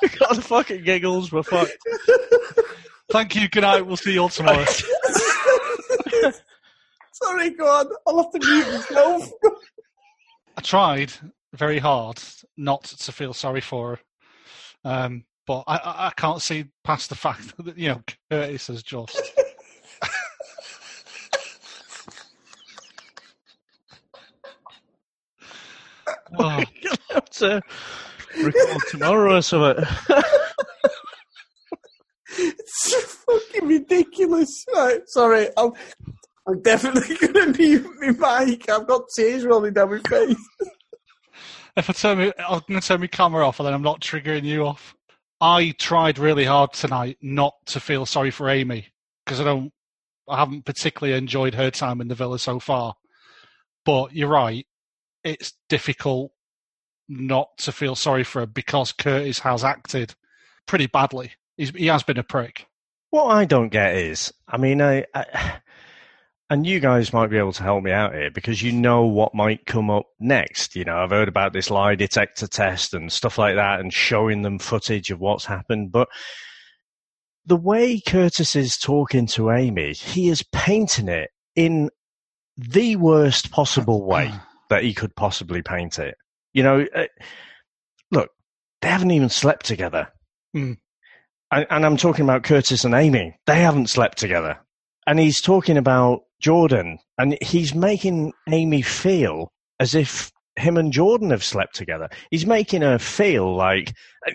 We 0.00 0.08
got 0.08 0.36
the 0.36 0.42
fucking 0.42 0.84
giggles. 0.84 1.32
We're 1.32 1.42
fucked. 1.42 1.76
thank 3.10 3.34
you. 3.34 3.48
Good 3.48 3.62
night. 3.62 3.86
We'll 3.86 3.96
see 3.96 4.12
you 4.14 4.20
all 4.22 4.28
tomorrow. 4.28 4.64
Sorry, 7.12 7.50
go 7.50 7.66
on. 7.66 7.86
I'll 8.06 8.22
have 8.22 8.32
to 8.32 8.38
mute 8.38 8.66
myself. 8.66 9.30
I 10.56 10.60
tried 10.60 11.12
very 11.54 11.78
hard 11.78 12.20
not 12.56 12.84
to 12.84 13.12
feel 13.12 13.32
sorry 13.34 13.60
for 13.60 13.96
her, 13.96 14.00
um, 14.90 15.24
but 15.46 15.64
I, 15.66 15.76
I, 15.76 16.06
I 16.08 16.10
can't 16.16 16.42
see 16.42 16.66
past 16.84 17.08
the 17.08 17.16
fact 17.16 17.54
that 17.64 17.76
you 17.76 17.88
know 17.88 18.02
Curtis 18.30 18.68
has 18.68 18.82
just. 18.82 19.20
Oh, 26.38 26.64
have 27.10 27.28
to 27.28 27.60
record 28.42 28.82
tomorrow 28.90 29.36
or 29.36 29.42
something. 29.42 29.84
It's 32.38 33.14
fucking 33.26 33.68
ridiculous. 33.68 34.64
Right, 34.74 35.00
sorry. 35.06 35.48
I'm, 35.56 35.72
I'm 36.46 36.62
definitely 36.62 37.16
going 37.16 37.52
to 37.52 37.58
mute 37.58 38.18
my 38.18 38.44
mic. 38.44 38.68
I've 38.70 38.86
got 38.86 39.02
tears 39.14 39.44
rolling 39.44 39.74
down 39.74 39.90
my 39.90 39.98
face. 40.08 40.36
if 41.76 41.90
I 41.90 41.92
turn 41.92 42.18
me, 42.18 42.32
I'm 42.38 42.62
going 42.68 42.80
to 42.80 42.86
turn 42.86 43.00
my 43.00 43.06
camera 43.06 43.46
off, 43.46 43.60
and 43.60 43.66
then 43.66 43.74
I'm 43.74 43.82
not 43.82 44.00
triggering 44.00 44.44
you 44.44 44.66
off. 44.66 44.94
I 45.42 45.74
tried 45.76 46.20
really 46.20 46.44
hard 46.44 46.72
tonight 46.72 47.18
not 47.20 47.54
to 47.66 47.80
feel 47.80 48.06
sorry 48.06 48.30
for 48.30 48.48
Amy 48.48 48.86
because 49.24 49.40
I 49.40 49.44
don't, 49.44 49.72
I 50.28 50.36
haven't 50.36 50.64
particularly 50.64 51.18
enjoyed 51.18 51.54
her 51.54 51.68
time 51.68 52.00
in 52.00 52.06
the 52.06 52.14
villa 52.14 52.38
so 52.38 52.60
far. 52.60 52.94
But 53.84 54.14
you're 54.14 54.28
right, 54.28 54.64
it's 55.24 55.54
difficult 55.68 56.30
not 57.08 57.58
to 57.58 57.72
feel 57.72 57.96
sorry 57.96 58.22
for 58.22 58.38
her 58.38 58.46
because 58.46 58.92
Curtis 58.92 59.40
has 59.40 59.64
acted 59.64 60.14
pretty 60.66 60.86
badly. 60.86 61.32
He's, 61.56 61.70
he 61.70 61.86
has 61.88 62.04
been 62.04 62.18
a 62.18 62.22
prick. 62.22 62.66
What 63.10 63.24
I 63.24 63.44
don't 63.44 63.70
get 63.70 63.96
is, 63.96 64.32
I 64.46 64.58
mean, 64.58 64.80
I, 64.80 65.06
I, 65.12 65.54
and 66.52 66.66
you 66.66 66.80
guys 66.80 67.14
might 67.14 67.30
be 67.30 67.38
able 67.38 67.54
to 67.54 67.62
help 67.62 67.82
me 67.82 67.90
out 67.92 68.12
here 68.12 68.30
because 68.30 68.60
you 68.60 68.72
know 68.72 69.06
what 69.06 69.34
might 69.34 69.64
come 69.64 69.88
up 69.88 70.04
next. 70.20 70.76
You 70.76 70.84
know, 70.84 70.98
I've 70.98 71.08
heard 71.08 71.28
about 71.28 71.54
this 71.54 71.70
lie 71.70 71.94
detector 71.94 72.46
test 72.46 72.92
and 72.92 73.10
stuff 73.10 73.38
like 73.38 73.54
that, 73.54 73.80
and 73.80 73.90
showing 73.90 74.42
them 74.42 74.58
footage 74.58 75.10
of 75.10 75.18
what's 75.18 75.46
happened. 75.46 75.92
But 75.92 76.08
the 77.46 77.56
way 77.56 78.02
Curtis 78.06 78.54
is 78.54 78.76
talking 78.76 79.24
to 79.28 79.50
Amy, 79.50 79.94
he 79.94 80.28
is 80.28 80.44
painting 80.52 81.08
it 81.08 81.30
in 81.56 81.88
the 82.58 82.96
worst 82.96 83.50
possible 83.50 84.04
way 84.04 84.30
that 84.68 84.84
he 84.84 84.92
could 84.92 85.16
possibly 85.16 85.62
paint 85.62 85.98
it. 85.98 86.16
You 86.52 86.64
know, 86.64 86.86
uh, 86.94 87.06
look, 88.10 88.28
they 88.82 88.88
haven't 88.88 89.12
even 89.12 89.30
slept 89.30 89.64
together. 89.64 90.08
And, 91.50 91.66
and 91.70 91.86
I'm 91.86 91.96
talking 91.96 92.26
about 92.26 92.42
Curtis 92.42 92.84
and 92.84 92.94
Amy. 92.94 93.38
They 93.46 93.60
haven't 93.60 93.88
slept 93.88 94.18
together. 94.18 94.58
And 95.06 95.18
he's 95.18 95.40
talking 95.40 95.76
about 95.76 96.22
Jourdan, 96.42 96.98
and 97.18 97.36
he's 97.42 97.74
making 97.74 98.32
Amy 98.48 98.82
feel 98.82 99.52
as 99.80 99.94
if 99.94 100.30
him 100.56 100.76
and 100.76 100.92
Jourdan 100.92 101.30
have 101.30 101.44
slept 101.44 101.74
together. 101.74 102.08
He's 102.30 102.46
making 102.46 102.82
her 102.82 102.98
feel 102.98 103.54
like, 103.56 103.94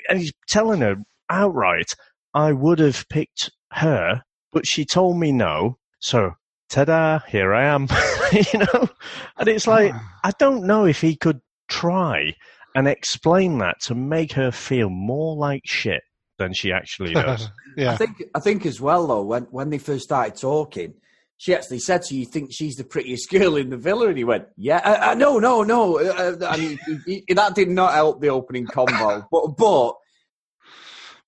and 0.10 0.19
he's 0.19 0.34
telling 0.47 0.82
her 0.82 0.95
outright, 1.30 1.93
I 2.34 2.51
would 2.53 2.80
have 2.80 3.08
picked 3.10 3.51
her, 3.73 4.23
but 4.51 4.67
she 4.67 4.86
told 4.86 5.17
me 5.17 5.32
no. 5.32 5.77
So, 5.99 6.32
ta-da, 6.69 7.19
here 7.27 7.53
I 7.53 7.65
am. 7.65 7.88
you 8.32 8.60
know? 8.60 8.89
And 9.38 9.47
it's 9.47 9.67
like, 9.67 9.93
I 10.23 10.32
don't 10.38 10.65
know 10.65 10.86
if 10.86 11.01
he 11.01 11.15
could 11.15 11.39
try 11.69 12.34
and 12.75 12.88
explain 12.88 13.58
that 13.60 13.80
to 13.82 13.95
make 13.95 14.34
her 14.34 14.51
feel 14.51 14.89
more 14.89 15.36
like 15.36 15.62
shit 15.65 16.03
than 16.38 16.54
she 16.54 16.71
actually 16.71 17.13
does. 17.26 17.50
yeah. 17.76 17.93
I 17.93 17.97
think 17.97 18.23
I 18.36 18.39
think 18.39 18.65
as 18.65 18.80
well 18.82 19.08
though 19.08 19.23
when 19.23 19.43
when 19.52 19.69
they 19.69 19.78
first 19.78 20.04
started 20.06 20.36
talking, 20.36 20.93
she 21.38 21.54
actually 21.54 21.80
said, 21.80 22.02
to 22.04 22.15
you 22.15 22.26
think 22.26 22.50
she's 22.52 22.76
the 22.76 22.84
prettiest 22.84 23.30
girl 23.32 23.56
in 23.56 23.69
the 23.69 23.78
villa?" 23.78 24.08
And 24.10 24.17
he 24.17 24.23
went, 24.23 24.45
"Yeah, 24.56 24.78
uh, 24.84 25.12
uh, 25.12 25.13
no, 25.15 25.39
no, 25.39 25.63
no." 25.63 26.00
Uh, 26.00 26.36
uh, 26.41 26.47
and 26.54 26.62
he, 26.62 26.80
he, 27.06 27.23
he- 27.28 27.34
that 27.34 27.56
did 27.56 27.69
not 27.69 27.93
help 27.93 28.21
the 28.21 28.30
opening 28.30 28.65
combo, 28.65 29.28
but 29.32 29.47
but 29.58 29.93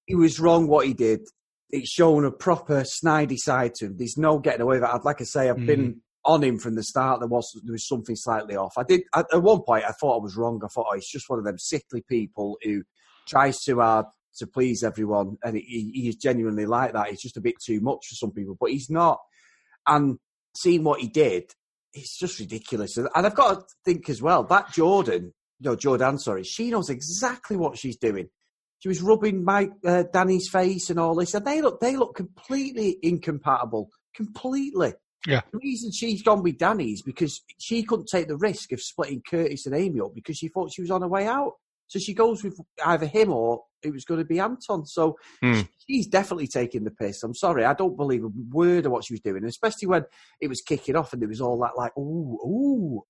he 0.06 0.16
was 0.16 0.40
wrong 0.40 0.68
what 0.68 0.86
he 0.88 0.94
did. 0.94 1.22
It's 1.72 1.92
shown 1.92 2.26
a 2.26 2.32
proper 2.32 2.82
snidey 2.82 3.38
side 3.38 3.76
to 3.76 3.86
him. 3.86 3.98
There's 3.98 4.18
no 4.18 4.40
getting 4.40 4.62
away 4.62 4.78
with 4.80 4.90
it. 4.90 4.94
I'd 4.94 5.06
like 5.06 5.22
I 5.22 5.26
say, 5.26 5.50
I've 5.50 5.66
been 5.68 6.02
on 6.26 6.44
him 6.44 6.58
from 6.58 6.74
the 6.74 6.82
start. 6.84 7.20
There 7.20 7.28
was 7.30 7.48
there 7.64 7.72
was 7.74 7.88
something 7.88 8.16
slightly 8.16 8.56
off. 8.56 8.74
I 8.78 8.84
did 8.84 9.02
at, 9.16 9.28
at 9.32 9.44
one 9.44 9.62
point. 9.62 9.86
I 9.88 9.92
thought 9.92 10.20
I 10.20 10.24
was 10.24 10.36
wrong. 10.36 10.60
I 10.64 10.68
thought 10.68 10.88
oh, 10.90 10.96
he's 10.96 11.08
just 11.08 11.30
one 11.30 11.38
of 11.38 11.46
them 11.46 11.60
sickly 11.60 12.04
people 12.10 12.58
who 12.64 12.82
tries 13.28 13.62
too 13.64 13.80
hard 13.80 14.08
to 14.40 14.48
please 14.48 14.84
everyone, 14.84 15.38
and 15.44 15.56
he, 15.56 15.92
he 15.94 16.10
is 16.10 16.16
genuinely 16.16 16.66
like 16.66 16.94
that. 16.94 17.10
He's 17.10 17.22
just 17.22 17.38
a 17.38 17.42
bit 17.42 17.56
too 17.64 17.80
much 17.82 18.08
for 18.08 18.16
some 18.16 18.32
people, 18.32 18.58
but 18.60 18.72
he's 18.72 18.90
not. 18.90 19.20
And 19.88 20.18
seeing 20.56 20.84
what 20.84 21.00
he 21.00 21.08
did, 21.08 21.52
it's 21.94 22.18
just 22.18 22.40
ridiculous. 22.40 22.98
And 22.98 23.10
I've 23.16 23.36
got 23.36 23.60
to 23.60 23.66
think 23.86 24.10
as 24.10 24.22
well 24.22 24.44
that 24.44 24.72
Jordan, 24.72 25.34
no 25.60 25.76
Jordan, 25.76 26.20
sorry, 26.20 26.44
she 26.44 26.70
knows 26.70 26.90
exactly 26.90 27.58
what 27.58 27.78
she's 27.78 27.98
doing. 27.98 28.30
She 28.80 28.88
was 28.88 29.02
rubbing 29.02 29.44
Mike 29.44 29.72
uh, 29.86 30.04
Danny's 30.12 30.50
face 30.50 30.90
and 30.90 31.00
all 31.00 31.16
this, 31.16 31.34
and 31.34 31.46
they 31.46 31.62
look 31.62 31.82
they 31.82 31.98
look 31.98 32.16
completely 32.16 32.98
incompatible, 33.02 33.90
completely. 34.16 34.94
Yeah. 35.28 35.42
The 35.52 35.60
reason 35.62 35.92
she's 35.92 36.24
gone 36.24 36.44
with 36.44 36.58
Danny 36.58 36.92
is 36.92 37.02
because 37.02 37.42
she 37.58 37.84
couldn't 37.84 38.08
take 38.10 38.30
the 38.30 38.38
risk 38.38 38.72
of 38.72 38.82
splitting 38.82 39.22
Curtis 39.30 39.66
and 39.66 39.76
Amy 39.76 40.00
up 40.00 40.16
because 40.16 40.38
she 40.38 40.48
thought 40.48 40.72
she 40.74 40.82
was 40.82 40.92
on 40.92 41.02
her 41.02 41.10
way 41.10 41.28
out. 41.28 41.54
So 41.90 42.00
she 42.00 42.14
goes 42.14 42.44
with 42.44 42.58
either 42.86 43.06
him 43.08 43.32
or 43.34 43.64
it 43.84 43.92
was 43.92 44.06
going 44.06 44.20
to 44.20 44.26
be 44.26 44.40
Anton. 44.40 44.86
So 44.86 45.18
Hmm. 45.42 45.62
she's 45.86 46.08
definitely 46.08 46.48
taking 46.48 46.86
the 46.86 46.92
piss. 46.92 47.22
I'm 47.24 47.36
sorry, 47.36 47.66
I 47.66 47.74
don't 47.74 47.98
believe 47.98 48.24
a 48.24 48.30
word 48.52 48.86
of 48.86 48.92
what 48.94 49.04
she 49.04 49.14
was 49.14 49.22
doing, 49.22 49.44
especially 49.44 49.88
when 49.88 50.06
it 50.40 50.48
was 50.48 50.62
kicking 50.62 50.96
off 50.96 51.12
and 51.12 51.22
there 51.22 51.28
was 51.30 51.42
all 51.42 51.60
that 51.60 51.78
like, 51.78 51.98
ooh, 51.98 52.38
ooh, 52.46 53.04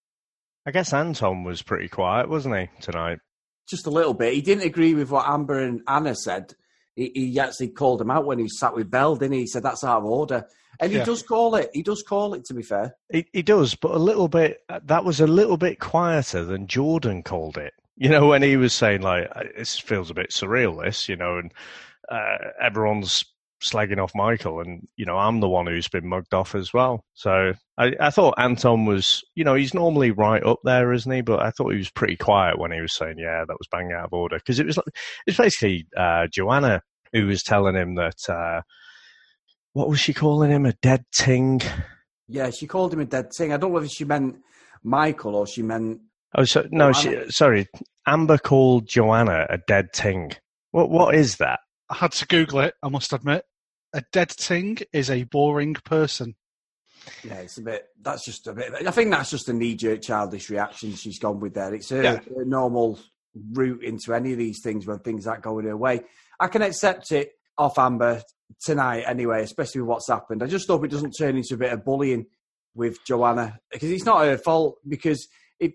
I 0.65 0.71
guess 0.71 0.93
Anton 0.93 1.43
was 1.43 1.61
pretty 1.61 1.87
quiet, 1.87 2.29
wasn't 2.29 2.55
he, 2.57 2.69
tonight? 2.81 3.19
just 3.67 3.85
a 3.85 3.91
little 3.91 4.15
bit. 4.15 4.33
He 4.33 4.41
didn't 4.41 4.63
agree 4.65 4.95
with 4.95 5.11
what 5.11 5.27
Amber 5.29 5.59
and 5.59 5.81
Anna 5.87 6.15
said. 6.15 6.55
He, 6.95 7.11
he 7.13 7.39
actually 7.39 7.67
called 7.69 8.01
him 8.01 8.09
out 8.09 8.25
when 8.25 8.39
he 8.39 8.47
sat 8.49 8.73
with 8.75 8.89
Belle, 8.89 9.15
didn't 9.15 9.33
he? 9.33 9.41
He 9.41 9.47
said 9.47 9.61
that's 9.61 9.83
out 9.83 9.99
of 9.99 10.05
order, 10.05 10.47
and 10.79 10.91
he 10.91 10.97
does 10.99 11.21
call 11.21 11.53
it. 11.55 11.69
He 11.73 11.83
does 11.83 12.01
call 12.01 12.33
it. 12.33 12.45
To 12.45 12.55
be 12.55 12.63
fair, 12.63 12.95
He, 13.11 13.27
he 13.31 13.41
does, 13.43 13.75
but 13.75 13.91
a 13.91 13.99
little 13.99 14.27
bit. 14.27 14.61
That 14.85 15.05
was 15.05 15.19
a 15.19 15.27
little 15.27 15.57
bit 15.57 15.79
quieter 15.79 16.43
than 16.43 16.65
Jordan 16.65 17.21
called 17.21 17.57
it. 17.57 17.73
You 18.01 18.07
know, 18.07 18.27
when 18.27 18.41
he 18.41 18.55
was 18.55 18.73
saying 18.73 19.01
like, 19.01 19.29
"This 19.57 19.77
feels 19.77 20.09
a 20.09 20.13
bit 20.13 20.29
surreal," 20.29 20.81
this, 20.81 21.09
you 21.09 21.17
know, 21.17 21.38
and 21.38 21.51
uh, 22.09 22.38
everyone's 22.62 23.25
slagging 23.62 24.01
off 24.01 24.15
Michael, 24.15 24.62
and 24.62 24.88
you 24.95 25.05
know, 25.05 25.17
I'm 25.17 25.41
the 25.41 25.49
one 25.49 25.67
who's 25.67 25.89
been 25.89 26.07
mugged 26.07 26.33
off 26.33 26.55
as 26.55 26.73
well. 26.73 27.03
So 27.13 27.53
I, 27.77 27.91
I 27.99 28.09
thought 28.09 28.39
Anton 28.39 28.85
was, 28.85 29.21
you 29.35 29.43
know, 29.43 29.55
he's 29.55 29.73
normally 29.73 30.12
right 30.12 30.41
up 30.45 30.59
there, 30.63 30.93
isn't 30.93 31.12
he? 31.12 31.21
But 31.21 31.41
I 31.41 31.51
thought 31.51 31.71
he 31.71 31.77
was 31.77 31.91
pretty 31.91 32.15
quiet 32.15 32.57
when 32.57 32.71
he 32.71 32.79
was 32.79 32.93
saying, 32.93 33.15
"Yeah, 33.17 33.43
that 33.45 33.57
was 33.59 33.67
bang 33.69 33.91
out 33.91 34.05
of 34.05 34.13
order," 34.13 34.38
because 34.38 34.59
it 34.59 34.65
was 34.65 34.77
like 34.77 34.88
it's 35.27 35.38
basically 35.38 35.85
uh, 35.97 36.27
Joanna 36.31 36.81
who 37.13 37.27
was 37.27 37.43
telling 37.43 37.75
him 37.75 37.95
that. 37.95 38.29
Uh, 38.29 38.62
what 39.73 39.89
was 39.89 39.99
she 39.99 40.13
calling 40.13 40.51
him? 40.51 40.65
A 40.65 40.73
dead 40.81 41.05
ting. 41.12 41.62
yeah, 42.27 42.49
she 42.49 42.65
called 42.65 42.93
him 42.93 43.01
a 43.01 43.05
dead 43.05 43.31
thing. 43.33 43.53
I 43.53 43.57
don't 43.57 43.71
know 43.71 43.79
if 43.79 43.91
she 43.91 44.05
meant 44.05 44.38
Michael 44.83 45.35
or 45.35 45.45
she 45.45 45.62
meant 45.62 45.99
Oh, 46.35 46.43
so, 46.43 46.67
no, 46.71 46.91
Joanna. 46.91 47.25
she, 47.25 47.31
sorry. 47.31 47.67
Amber 48.05 48.37
called 48.37 48.87
Joanna 48.87 49.45
a 49.49 49.57
dead 49.67 49.87
ting. 49.93 50.31
What, 50.71 50.89
what 50.89 51.15
is 51.15 51.37
that? 51.37 51.59
I 51.89 51.95
had 51.95 52.11
to 52.13 52.27
Google 52.27 52.59
it. 52.59 52.73
I 52.83 52.89
must 52.89 53.13
admit, 53.13 53.43
a 53.93 54.03
dead 54.11 54.29
ting 54.29 54.77
is 54.93 55.09
a 55.09 55.23
boring 55.23 55.73
person. 55.73 56.35
Yeah, 57.23 57.35
it's 57.35 57.57
a 57.57 57.61
bit. 57.61 57.85
That's 58.01 58.23
just 58.25 58.45
a 58.47 58.53
bit. 58.53 58.73
I 58.87 58.91
think 58.91 59.09
that's 59.11 59.31
just 59.31 59.49
a 59.49 59.53
knee-jerk, 59.53 60.01
childish 60.01 60.49
reaction 60.49 60.93
she's 60.93 61.17
gone 61.17 61.39
with 61.39 61.53
there. 61.55 61.73
It's 61.73 61.89
her, 61.89 62.03
Yeah. 62.03 62.19
her 62.37 62.45
normal 62.45 62.99
route 63.53 63.83
into 63.83 64.13
any 64.13 64.31
of 64.33 64.37
these 64.37 64.61
things 64.61 64.85
when 64.85 64.99
things 64.99 65.25
aren't 65.25 65.43
going 65.43 65.65
her 65.65 65.77
way. 65.77 66.01
I 66.39 66.47
can 66.47 66.61
accept 66.61 67.11
it 67.11 67.31
off 67.57 67.79
Amber 67.79 68.21
tonight 68.63 69.03
anyway, 69.07 69.43
especially 69.43 69.81
with 69.81 69.89
what's 69.89 70.07
happened. 70.09 70.43
I 70.43 70.47
just 70.47 70.67
hope 70.67 70.83
it 70.85 70.91
doesn't 70.91 71.13
turn 71.17 71.37
into 71.37 71.55
a 71.55 71.57
bit 71.57 71.73
of 71.73 71.83
bullying 71.85 72.27
with 72.75 72.97
Joanna 73.05 73.59
because 73.71 73.89
it's 73.89 74.05
not 74.05 74.25
her 74.25 74.37
fault. 74.37 74.77
Because 74.87 75.27
it, 75.59 75.73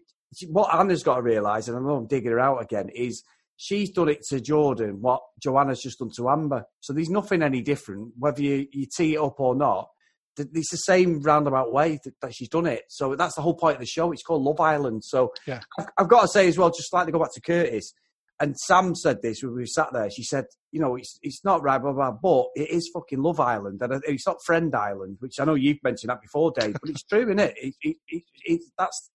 what 0.49 0.75
Anna's 0.75 1.03
got 1.03 1.17
to 1.17 1.23
realise, 1.23 1.69
and 1.69 1.77
I 1.77 1.81
know 1.81 1.97
I'm 1.97 2.07
digging 2.07 2.33
her 2.33 2.41
out 2.41 2.63
again, 2.63 2.89
is 2.95 3.23
she's 3.57 3.91
done 3.91 4.09
it 4.09 4.23
to 4.29 4.41
Jordan 4.41 5.01
what 5.01 5.23
Joanna's 5.43 5.81
just 5.83 5.99
done 5.99 6.11
to 6.17 6.29
Amber. 6.29 6.65
So 6.81 6.93
there's 6.93 7.11
nothing 7.11 7.43
any 7.43 7.63
different 7.63 8.13
whether 8.19 8.43
you, 8.43 8.67
you 8.73 8.87
tee 8.97 9.15
it 9.15 9.21
up 9.21 9.39
or 9.39 9.55
not 9.55 9.89
it's 10.37 10.71
the 10.71 10.77
same 10.77 11.21
roundabout 11.21 11.73
way 11.73 11.99
that, 12.05 12.15
that 12.21 12.35
she's 12.35 12.49
done 12.49 12.67
it. 12.67 12.83
So 12.89 13.15
that's 13.17 13.35
the 13.35 13.43
whole 13.43 13.55
point 13.55 13.77
of 13.77 13.81
the 13.81 13.87
show. 13.87 14.13
It's 14.13 14.23
called 14.23 14.43
Love 14.43 14.61
Island. 14.61 15.05
So 15.05 15.33
Yeah. 15.47 15.61
I've, 15.79 15.87
I've 15.99 16.09
got 16.09 16.23
to 16.23 16.29
say 16.29 16.49
as 16.49 16.59
well, 16.59 16.71
just 16.71 16.93
like 16.93 17.03
slightly 17.05 17.13
go 17.13 17.21
back 17.21 17.33
to 17.35 17.41
Curtis. 17.41 17.93
And 18.41 18.57
Sam 18.59 18.97
said 18.97 19.23
this 19.23 19.43
when 19.43 19.55
we 19.55 19.65
sat 19.67 19.93
there. 19.93 20.11
She 20.11 20.25
said, 20.25 20.47
"You 20.73 20.81
know, 20.81 20.97
it's 20.97 21.21
it's 21.23 21.45
not 21.45 21.63
right, 21.63 21.81
blah 21.81 21.93
blah, 21.93 22.11
but 22.21 22.47
it 22.57 22.69
is 22.69 22.91
fucking 22.93 23.23
Love 23.23 23.39
Island, 23.39 23.81
and 23.81 23.93
uh, 23.93 24.01
it's 24.09 24.27
not 24.27 24.43
Friend 24.45 24.75
Island, 24.75 25.19
which 25.21 25.39
I 25.39 25.45
know 25.45 25.55
you've 25.55 25.83
mentioned 25.85 26.11
that 26.11 26.21
before, 26.21 26.51
Dave. 26.51 26.73
But 26.73 26.91
it's 26.91 27.05
true, 27.05 27.23
isn't 27.23 27.39
it? 27.39 27.55
It, 27.57 27.75
it, 27.81 27.97
it, 28.09 28.23
it? 28.45 28.61
That's 28.77 29.09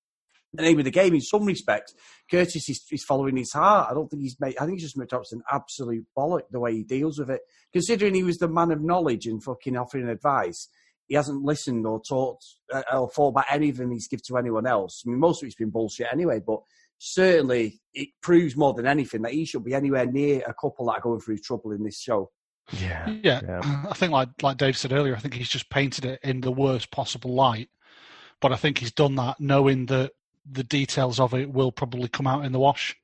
the 0.53 0.63
name 0.63 0.79
of 0.79 0.85
the 0.85 0.91
game. 0.91 1.13
In 1.13 1.21
some 1.21 1.45
respects, 1.45 1.93
Curtis 2.29 2.69
is, 2.69 2.81
is 2.91 3.03
following 3.03 3.37
his 3.37 3.53
heart. 3.53 3.89
I 3.89 3.93
don't 3.93 4.09
think 4.09 4.23
he's 4.23 4.39
made. 4.39 4.57
I 4.57 4.65
think 4.65 4.79
he's 4.79 4.87
just 4.87 4.97
made 4.97 5.13
up 5.13 5.23
an 5.31 5.41
absolute 5.51 6.05
bollock 6.17 6.43
the 6.51 6.59
way 6.59 6.73
he 6.73 6.83
deals 6.83 7.19
with 7.19 7.29
it. 7.29 7.41
Considering 7.73 8.15
he 8.15 8.23
was 8.23 8.37
the 8.37 8.47
man 8.47 8.71
of 8.71 8.81
knowledge 8.81 9.25
and 9.27 9.43
fucking 9.43 9.77
offering 9.77 10.09
advice, 10.09 10.67
he 11.07 11.15
hasn't 11.15 11.43
listened 11.43 11.85
or 11.85 12.01
talked 12.07 12.45
uh, 12.73 12.83
or 12.93 13.09
thought 13.09 13.29
about 13.29 13.45
anything 13.51 13.91
he's 13.91 14.07
given 14.07 14.23
to 14.27 14.37
anyone 14.37 14.67
else. 14.67 15.03
I 15.05 15.09
mean, 15.09 15.19
most 15.19 15.41
of 15.43 15.47
it's 15.47 15.55
been 15.55 15.69
bullshit 15.71 16.07
anyway, 16.11 16.39
but 16.45 16.59
certainly 16.99 17.79
it 17.93 18.09
proves 18.21 18.55
more 18.55 18.73
than 18.73 18.85
anything 18.85 19.23
that 19.23 19.31
he 19.33 19.45
should 19.45 19.63
be 19.63 19.73
anywhere 19.73 20.05
near 20.05 20.41
a 20.47 20.53
couple 20.53 20.85
that 20.85 20.93
are 20.93 21.01
going 21.01 21.19
through 21.19 21.39
trouble 21.39 21.71
in 21.71 21.83
this 21.83 21.99
show. 21.99 22.29
Yeah. 22.71 23.09
Yeah, 23.23 23.41
Yeah. 23.43 23.85
I 23.89 23.93
think 23.95 24.11
like 24.11 24.29
like 24.41 24.57
Dave 24.57 24.77
said 24.77 24.93
earlier, 24.93 25.15
I 25.15 25.19
think 25.19 25.33
he's 25.33 25.49
just 25.49 25.69
painted 25.69 26.05
it 26.05 26.19
in 26.23 26.41
the 26.41 26.51
worst 26.51 26.91
possible 26.91 27.33
light. 27.33 27.69
But 28.41 28.53
I 28.53 28.55
think 28.55 28.77
he's 28.77 28.91
done 28.91 29.15
that 29.15 29.39
knowing 29.39 29.87
that 29.87 30.11
the 30.49 30.63
details 30.63 31.19
of 31.19 31.33
it 31.33 31.51
will 31.51 31.71
probably 31.71 32.07
come 32.07 32.27
out 32.27 32.45
in 32.45 32.51
the 32.51 32.59
wash. 32.59 32.95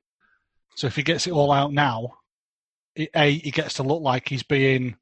So 0.74 0.86
if 0.86 0.96
he 0.96 1.02
gets 1.02 1.26
it 1.26 1.32
all 1.32 1.52
out 1.52 1.72
now, 1.72 2.18
it, 2.94 3.10
a 3.14 3.30
he 3.30 3.50
gets 3.50 3.74
to 3.74 3.82
look 3.82 4.02
like 4.02 4.28
he's 4.28 4.42
being 4.42 4.96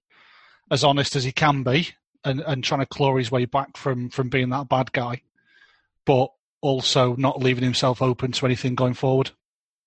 as 0.71 0.85
honest 0.85 1.17
as 1.17 1.25
he 1.25 1.33
can 1.33 1.63
be 1.63 1.91
and, 2.25 2.41
and 2.41 2.65
trying 2.65 2.81
to 2.81 2.87
claw 2.87 3.17
his 3.17 3.31
way 3.31 3.45
back 3.45 3.77
from 3.77 4.11
from 4.11 4.29
being 4.29 4.51
that 4.51 4.69
bad 4.69 4.93
guy, 4.93 5.23
but 6.05 6.31
also 6.61 7.15
not 7.17 7.43
leaving 7.43 7.65
himself 7.65 8.01
open 8.01 8.33
to 8.33 8.47
anything 8.47 8.75
going 8.75 8.95
forward. 8.95 9.31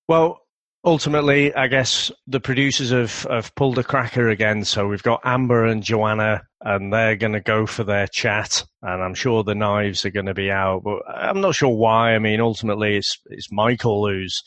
Well, 0.07 0.46
ultimately, 0.83 1.53
I 1.53 1.67
guess 1.67 2.11
the 2.27 2.39
producers 2.39 2.91
have, 2.91 3.23
have 3.29 3.53
pulled 3.55 3.77
a 3.77 3.83
cracker 3.83 4.29
again. 4.29 4.63
So 4.63 4.87
we've 4.87 5.03
got 5.03 5.21
Amber 5.23 5.65
and 5.65 5.83
Joanna, 5.83 6.43
and 6.61 6.91
they're 6.91 7.15
going 7.15 7.33
to 7.33 7.41
go 7.41 7.65
for 7.65 7.83
their 7.83 8.07
chat. 8.07 8.63
And 8.81 9.03
I'm 9.03 9.13
sure 9.13 9.43
the 9.43 9.55
knives 9.55 10.05
are 10.05 10.11
going 10.11 10.25
to 10.25 10.33
be 10.33 10.51
out, 10.51 10.83
but 10.83 10.99
I'm 11.07 11.41
not 11.41 11.55
sure 11.55 11.75
why. 11.75 12.15
I 12.15 12.19
mean, 12.19 12.41
ultimately, 12.41 12.97
it's 12.97 13.17
it's 13.25 13.51
Michael 13.51 14.07
who's, 14.07 14.41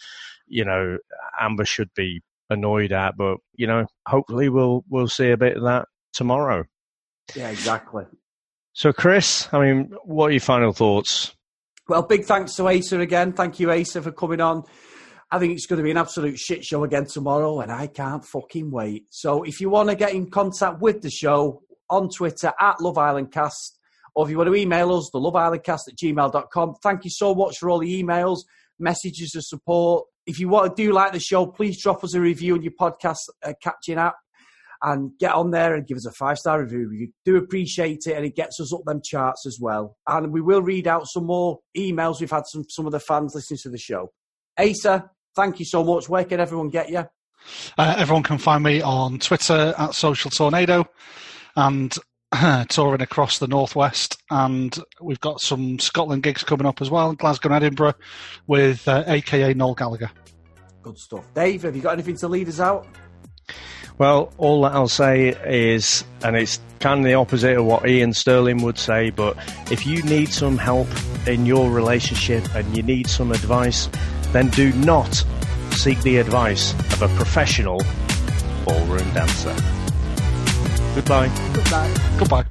you 0.47 0.65
know, 0.65 0.99
Amber 1.39 1.65
should 1.65 1.93
be 1.95 2.23
annoyed 2.49 2.93
at, 2.93 3.17
but 3.17 3.39
you 3.55 3.67
know, 3.67 3.87
hopefully 4.07 4.49
we'll 4.49 4.85
we'll 4.89 5.09
see 5.09 5.31
a 5.31 5.37
bit 5.37 5.57
of 5.57 5.63
that 5.65 5.87
tomorrow. 6.13 6.65
Yeah, 7.35 7.51
exactly. 7.51 8.05
So, 8.73 8.93
Chris, 8.93 9.49
I 9.53 9.61
mean, 9.61 9.93
what 10.05 10.27
are 10.27 10.33
your 10.33 10.41
final 10.41 10.73
thoughts? 10.73 11.35
Well, 11.89 12.03
big 12.03 12.25
thanks 12.25 12.55
to 12.55 12.69
Asa 12.69 13.01
again. 13.01 13.33
Thank 13.33 13.59
you, 13.59 13.71
Asa, 13.71 14.01
for 14.03 14.13
coming 14.13 14.41
on. 14.41 14.65
I 15.33 15.39
think 15.39 15.53
it's 15.53 15.67
going 15.67 15.79
to 15.79 15.85
be 15.85 15.93
an 15.93 15.97
absolute 15.97 16.39
shit 16.39 16.65
show 16.65 16.83
again 16.83 17.07
tomorrow, 17.07 17.61
and 17.61 17.71
I 17.71 17.87
can't 17.87 18.25
fucking 18.25 18.71
wait. 18.71 19.07
So, 19.11 19.45
if 19.45 19.61
you 19.61 19.71
want 19.71 19.89
to 19.89 19.95
get 19.95 20.13
in 20.13 20.29
contact 20.29 20.81
with 20.81 21.03
the 21.03 21.11
show 21.11 21.63
on 21.89 22.09
Twitter 22.09 22.53
at 22.59 22.81
Love 22.81 22.99
Island 22.99 23.31
Cast, 23.31 23.79
or 24.15 24.25
if 24.25 24.31
you 24.31 24.39
want 24.39 24.49
to 24.49 24.57
email 24.57 24.93
us, 24.93 25.09
the 25.13 25.21
Love 25.21 25.37
Island 25.37 25.63
Cast 25.63 25.89
at 25.89 25.97
gmail.com. 25.97 26.75
Thank 26.83 27.05
you 27.05 27.11
so 27.11 27.35
much 27.35 27.59
for 27.59 27.71
all 27.71 27.79
the 27.79 28.03
emails, 28.03 28.41
messages 28.79 29.35
of 29.37 29.45
support. 29.45 30.07
If 30.27 30.41
you 30.41 30.49
want 30.49 30.75
to 30.75 30.83
do 30.83 30.93
like 30.93 31.13
the 31.13 31.21
show, 31.21 31.47
please 31.47 31.81
drop 31.81 32.03
us 32.03 32.15
a 32.15 32.21
review 32.21 32.55
on 32.55 32.63
your 32.63 32.73
podcast 32.73 33.19
uh, 33.45 33.53
catching 33.63 33.99
app 33.99 34.17
and 34.83 35.13
get 35.19 35.33
on 35.33 35.51
there 35.51 35.75
and 35.75 35.87
give 35.87 35.97
us 35.97 36.07
a 36.07 36.13
five 36.13 36.39
star 36.39 36.61
review. 36.61 36.89
We 36.91 37.13
do 37.25 37.37
appreciate 37.37 38.07
it, 38.07 38.17
and 38.17 38.25
it 38.25 38.35
gets 38.35 38.61
us 38.61 38.73
up 38.75 38.83
them 38.85 39.01
charts 39.05 39.47
as 39.47 39.59
well. 39.61 39.97
And 40.09 40.33
we 40.33 40.41
will 40.41 40.63
read 40.63 40.89
out 40.89 41.07
some 41.07 41.27
more 41.27 41.61
emails 41.77 42.21
we've 42.21 42.31
had 42.31 42.47
some 42.47 42.65
some 42.69 42.87
of 42.87 42.93
the 42.93 43.01
fans 43.01 43.35
listening 43.35 43.61
to 43.63 43.71
the 43.71 43.79
show. 43.79 44.13
Asa, 44.59 45.11
thank 45.41 45.59
you 45.59 45.65
so 45.65 45.83
much. 45.83 46.09
Where 46.09 46.25
can 46.25 46.39
everyone 46.39 46.69
get 46.69 46.91
you? 46.91 47.05
Uh, 47.79 47.95
everyone 47.97 48.23
can 48.23 48.37
find 48.37 48.63
me 48.63 48.83
on 48.83 49.19
Twitter 49.19 49.75
at 49.79 49.95
Social 49.95 50.31
Tornado 50.31 50.87
and 51.57 51.95
touring 52.69 53.01
across 53.01 53.39
the 53.39 53.49
northwest. 53.49 54.23
And 54.31 54.77
we've 55.01 55.21
got 55.21 55.41
some 55.41 55.79
Scotland 55.79 56.23
gigs 56.23 56.45
coming 56.45 56.67
up 56.67 56.83
as 56.83 56.91
well, 56.91 57.15
Glasgow 57.15 57.49
and 57.49 57.57
Edinburgh, 57.57 57.95
with 58.47 58.87
uh, 58.87 59.05
AKA 59.07 59.55
Noel 59.55 59.75
Gallagher. 59.75 60.11
Good 60.83 60.99
stuff. 60.99 61.25
Dave, 61.35 61.63
have 61.63 61.75
you 61.75 61.83
got 61.83 61.95
anything 61.95 62.17
to 62.19 62.29
lead 62.29 62.49
us 62.49 62.61
out? 62.61 62.87
Well, 63.97 64.33
all 64.39 64.63
that 64.63 64.73
I'll 64.73 64.89
say 64.89 65.29
is, 65.47 66.05
and 66.23 66.37
it's 66.37 66.59
kind 66.79 67.01
of 67.01 67.05
the 67.05 67.15
opposite 67.15 67.57
of 67.57 67.65
what 67.65 67.85
Iain 67.85 68.15
Stirling 68.15 68.63
would 68.63 68.79
say, 68.79 69.11
but 69.11 69.37
if 69.71 69.87
you 69.87 70.03
need 70.03 70.29
some 70.31 70.57
help 70.57 70.89
in 71.27 71.45
your 71.45 71.71
relationship 71.71 72.55
and 72.55 72.75
you 72.75 72.83
need 72.83 73.09
some 73.09 73.31
advice, 73.31 73.91
then 74.33 74.49
do 74.49 74.73
not 74.73 75.25
seek 75.73 76.01
the 76.03 76.19
advice 76.19 76.73
of 76.93 77.03
a 77.03 77.09
professional 77.17 77.81
ballroom 78.65 79.13
dancer. 79.15 79.55
Goodbye. 80.95 81.29
Good 81.55 81.71
night. 81.71 81.99
Goodbye. 82.19 82.45